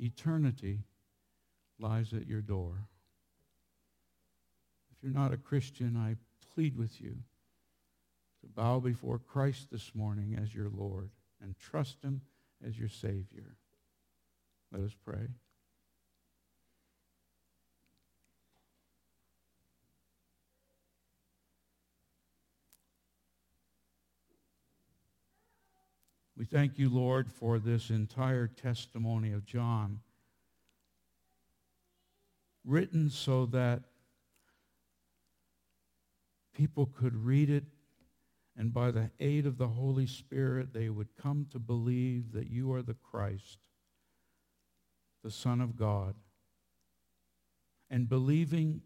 Eternity 0.00 0.80
lies 1.78 2.12
at 2.12 2.26
your 2.26 2.40
door. 2.40 2.88
If 4.90 5.02
you're 5.02 5.12
not 5.12 5.34
a 5.34 5.38
Christian, 5.38 5.96
I 5.96 6.16
plead 6.54 6.76
with 6.76 7.00
you 7.00 7.16
to 8.40 8.46
bow 8.46 8.80
before 8.80 9.18
Christ 9.18 9.68
this 9.70 9.94
morning 9.94 10.38
as 10.40 10.54
your 10.54 10.70
Lord 10.70 11.10
and 11.42 11.54
trust 11.58 12.02
him 12.02 12.22
as 12.66 12.78
your 12.78 12.88
Savior. 12.88 13.56
Let 14.72 14.82
us 14.82 14.94
pray. 15.04 15.28
We 26.36 26.44
thank 26.44 26.78
you, 26.78 26.88
Lord, 26.90 27.30
for 27.30 27.58
this 27.58 27.90
entire 27.90 28.46
testimony 28.46 29.32
of 29.32 29.46
John, 29.46 30.00
written 32.64 33.08
so 33.10 33.46
that 33.46 33.82
people 36.54 36.86
could 36.86 37.14
read 37.14 37.48
it 37.48 37.64
and 38.56 38.72
by 38.72 38.90
the 38.90 39.10
aid 39.20 39.44
of 39.44 39.58
the 39.58 39.68
Holy 39.68 40.06
Spirit, 40.06 40.72
they 40.72 40.88
would 40.88 41.14
come 41.20 41.46
to 41.50 41.58
believe 41.58 42.32
that 42.32 42.48
you 42.48 42.72
are 42.72 42.82
the 42.82 42.94
Christ, 42.94 43.58
the 45.22 45.30
Son 45.30 45.60
of 45.60 45.76
God. 45.76 46.14
And 47.90 48.08
believing 48.08 48.80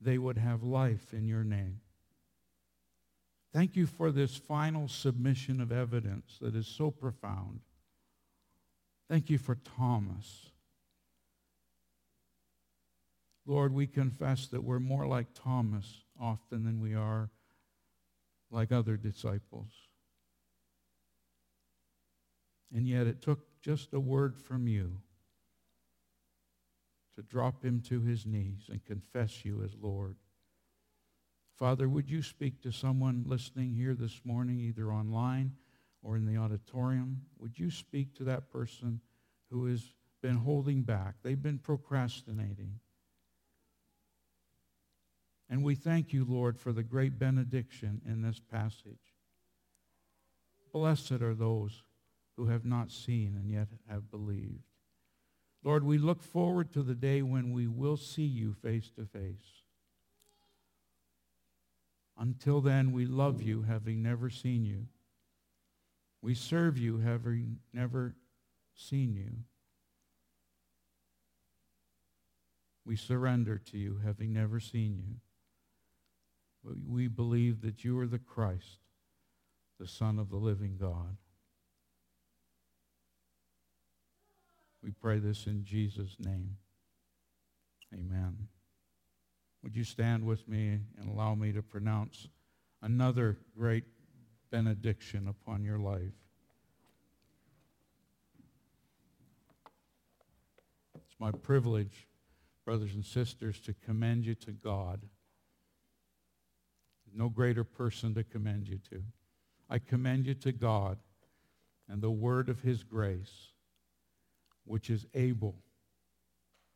they 0.00 0.16
would 0.16 0.38
have 0.38 0.62
life 0.62 1.12
in 1.12 1.28
your 1.28 1.44
name. 1.44 1.80
Thank 3.56 3.74
you 3.74 3.86
for 3.86 4.12
this 4.12 4.36
final 4.36 4.86
submission 4.86 5.62
of 5.62 5.72
evidence 5.72 6.36
that 6.42 6.54
is 6.54 6.66
so 6.66 6.90
profound. 6.90 7.60
Thank 9.08 9.30
you 9.30 9.38
for 9.38 9.54
Thomas. 9.78 10.50
Lord, 13.46 13.72
we 13.72 13.86
confess 13.86 14.46
that 14.48 14.62
we're 14.62 14.78
more 14.78 15.06
like 15.06 15.28
Thomas 15.32 16.02
often 16.20 16.64
than 16.64 16.82
we 16.82 16.94
are 16.94 17.30
like 18.50 18.72
other 18.72 18.98
disciples. 18.98 19.70
And 22.74 22.86
yet 22.86 23.06
it 23.06 23.22
took 23.22 23.40
just 23.62 23.94
a 23.94 24.00
word 24.00 24.36
from 24.36 24.68
you 24.68 25.00
to 27.14 27.22
drop 27.22 27.64
him 27.64 27.80
to 27.88 28.02
his 28.02 28.26
knees 28.26 28.68
and 28.68 28.84
confess 28.84 29.46
you 29.46 29.62
as 29.64 29.74
Lord. 29.80 30.16
Father, 31.56 31.88
would 31.88 32.10
you 32.10 32.22
speak 32.22 32.60
to 32.62 32.70
someone 32.70 33.24
listening 33.26 33.72
here 33.72 33.94
this 33.94 34.20
morning, 34.24 34.60
either 34.60 34.92
online 34.92 35.52
or 36.02 36.16
in 36.16 36.26
the 36.26 36.36
auditorium? 36.36 37.22
Would 37.38 37.58
you 37.58 37.70
speak 37.70 38.14
to 38.16 38.24
that 38.24 38.50
person 38.50 39.00
who 39.50 39.64
has 39.66 39.82
been 40.20 40.36
holding 40.36 40.82
back? 40.82 41.14
They've 41.22 41.42
been 41.42 41.58
procrastinating. 41.58 42.78
And 45.48 45.64
we 45.64 45.74
thank 45.74 46.12
you, 46.12 46.26
Lord, 46.28 46.58
for 46.58 46.72
the 46.72 46.82
great 46.82 47.18
benediction 47.18 48.02
in 48.04 48.20
this 48.20 48.40
passage. 48.52 49.14
Blessed 50.72 51.22
are 51.22 51.34
those 51.34 51.84
who 52.36 52.48
have 52.48 52.66
not 52.66 52.90
seen 52.90 53.34
and 53.34 53.50
yet 53.50 53.68
have 53.88 54.10
believed. 54.10 54.64
Lord, 55.64 55.84
we 55.84 55.96
look 55.96 56.22
forward 56.22 56.70
to 56.72 56.82
the 56.82 56.94
day 56.94 57.22
when 57.22 57.50
we 57.52 57.66
will 57.66 57.96
see 57.96 58.26
you 58.26 58.52
face 58.52 58.90
to 58.96 59.06
face. 59.06 59.62
Until 62.18 62.60
then, 62.60 62.92
we 62.92 63.06
love 63.06 63.42
you, 63.42 63.62
having 63.62 64.02
never 64.02 64.30
seen 64.30 64.64
you. 64.64 64.86
We 66.22 66.34
serve 66.34 66.78
you, 66.78 66.98
having 66.98 67.58
never 67.72 68.14
seen 68.74 69.14
you. 69.14 69.32
We 72.84 72.96
surrender 72.96 73.58
to 73.58 73.78
you, 73.78 74.00
having 74.04 74.32
never 74.32 74.60
seen 74.60 74.96
you 74.96 75.16
we 76.86 77.08
believe 77.08 77.62
that 77.62 77.84
you 77.84 77.98
are 77.98 78.06
the 78.06 78.18
Christ, 78.18 78.78
the 79.78 79.86
Son 79.86 80.18
of 80.18 80.30
the 80.30 80.36
living 80.36 80.76
God. 80.80 81.16
We 84.82 84.90
pray 84.90 85.18
this 85.18 85.46
in 85.46 85.64
Jesus' 85.64 86.16
name. 86.18 86.56
Amen. 87.92 88.48
Would 89.66 89.74
you 89.74 89.82
stand 89.82 90.24
with 90.24 90.46
me 90.46 90.78
and 90.96 91.08
allow 91.08 91.34
me 91.34 91.50
to 91.50 91.60
pronounce 91.60 92.28
another 92.82 93.36
great 93.58 93.82
benediction 94.52 95.26
upon 95.26 95.64
your 95.64 95.76
life? 95.76 96.14
It's 100.94 101.16
my 101.18 101.32
privilege, 101.32 102.06
brothers 102.64 102.94
and 102.94 103.04
sisters, 103.04 103.58
to 103.62 103.74
commend 103.84 104.24
you 104.24 104.36
to 104.36 104.52
God 104.52 105.00
no 107.12 107.28
greater 107.28 107.64
person 107.64 108.14
to 108.14 108.22
commend 108.22 108.68
you 108.68 108.78
to. 108.90 109.02
I 109.68 109.80
commend 109.80 110.26
you 110.26 110.34
to 110.34 110.52
God 110.52 110.98
and 111.88 112.00
the 112.00 112.10
word 112.12 112.48
of 112.48 112.60
his 112.60 112.84
grace, 112.84 113.48
which 114.64 114.90
is 114.90 115.06
able, 115.12 115.56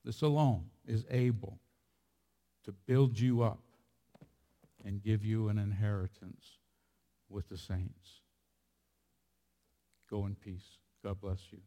this 0.04 0.22
alone 0.22 0.64
is 0.88 1.04
able 1.08 1.60
to 2.64 2.72
build 2.72 3.18
you 3.18 3.42
up 3.42 3.60
and 4.84 5.02
give 5.02 5.24
you 5.24 5.48
an 5.48 5.58
inheritance 5.58 6.58
with 7.28 7.48
the 7.48 7.56
saints. 7.56 8.22
Go 10.08 10.26
in 10.26 10.34
peace. 10.34 10.78
God 11.02 11.20
bless 11.20 11.40
you. 11.50 11.58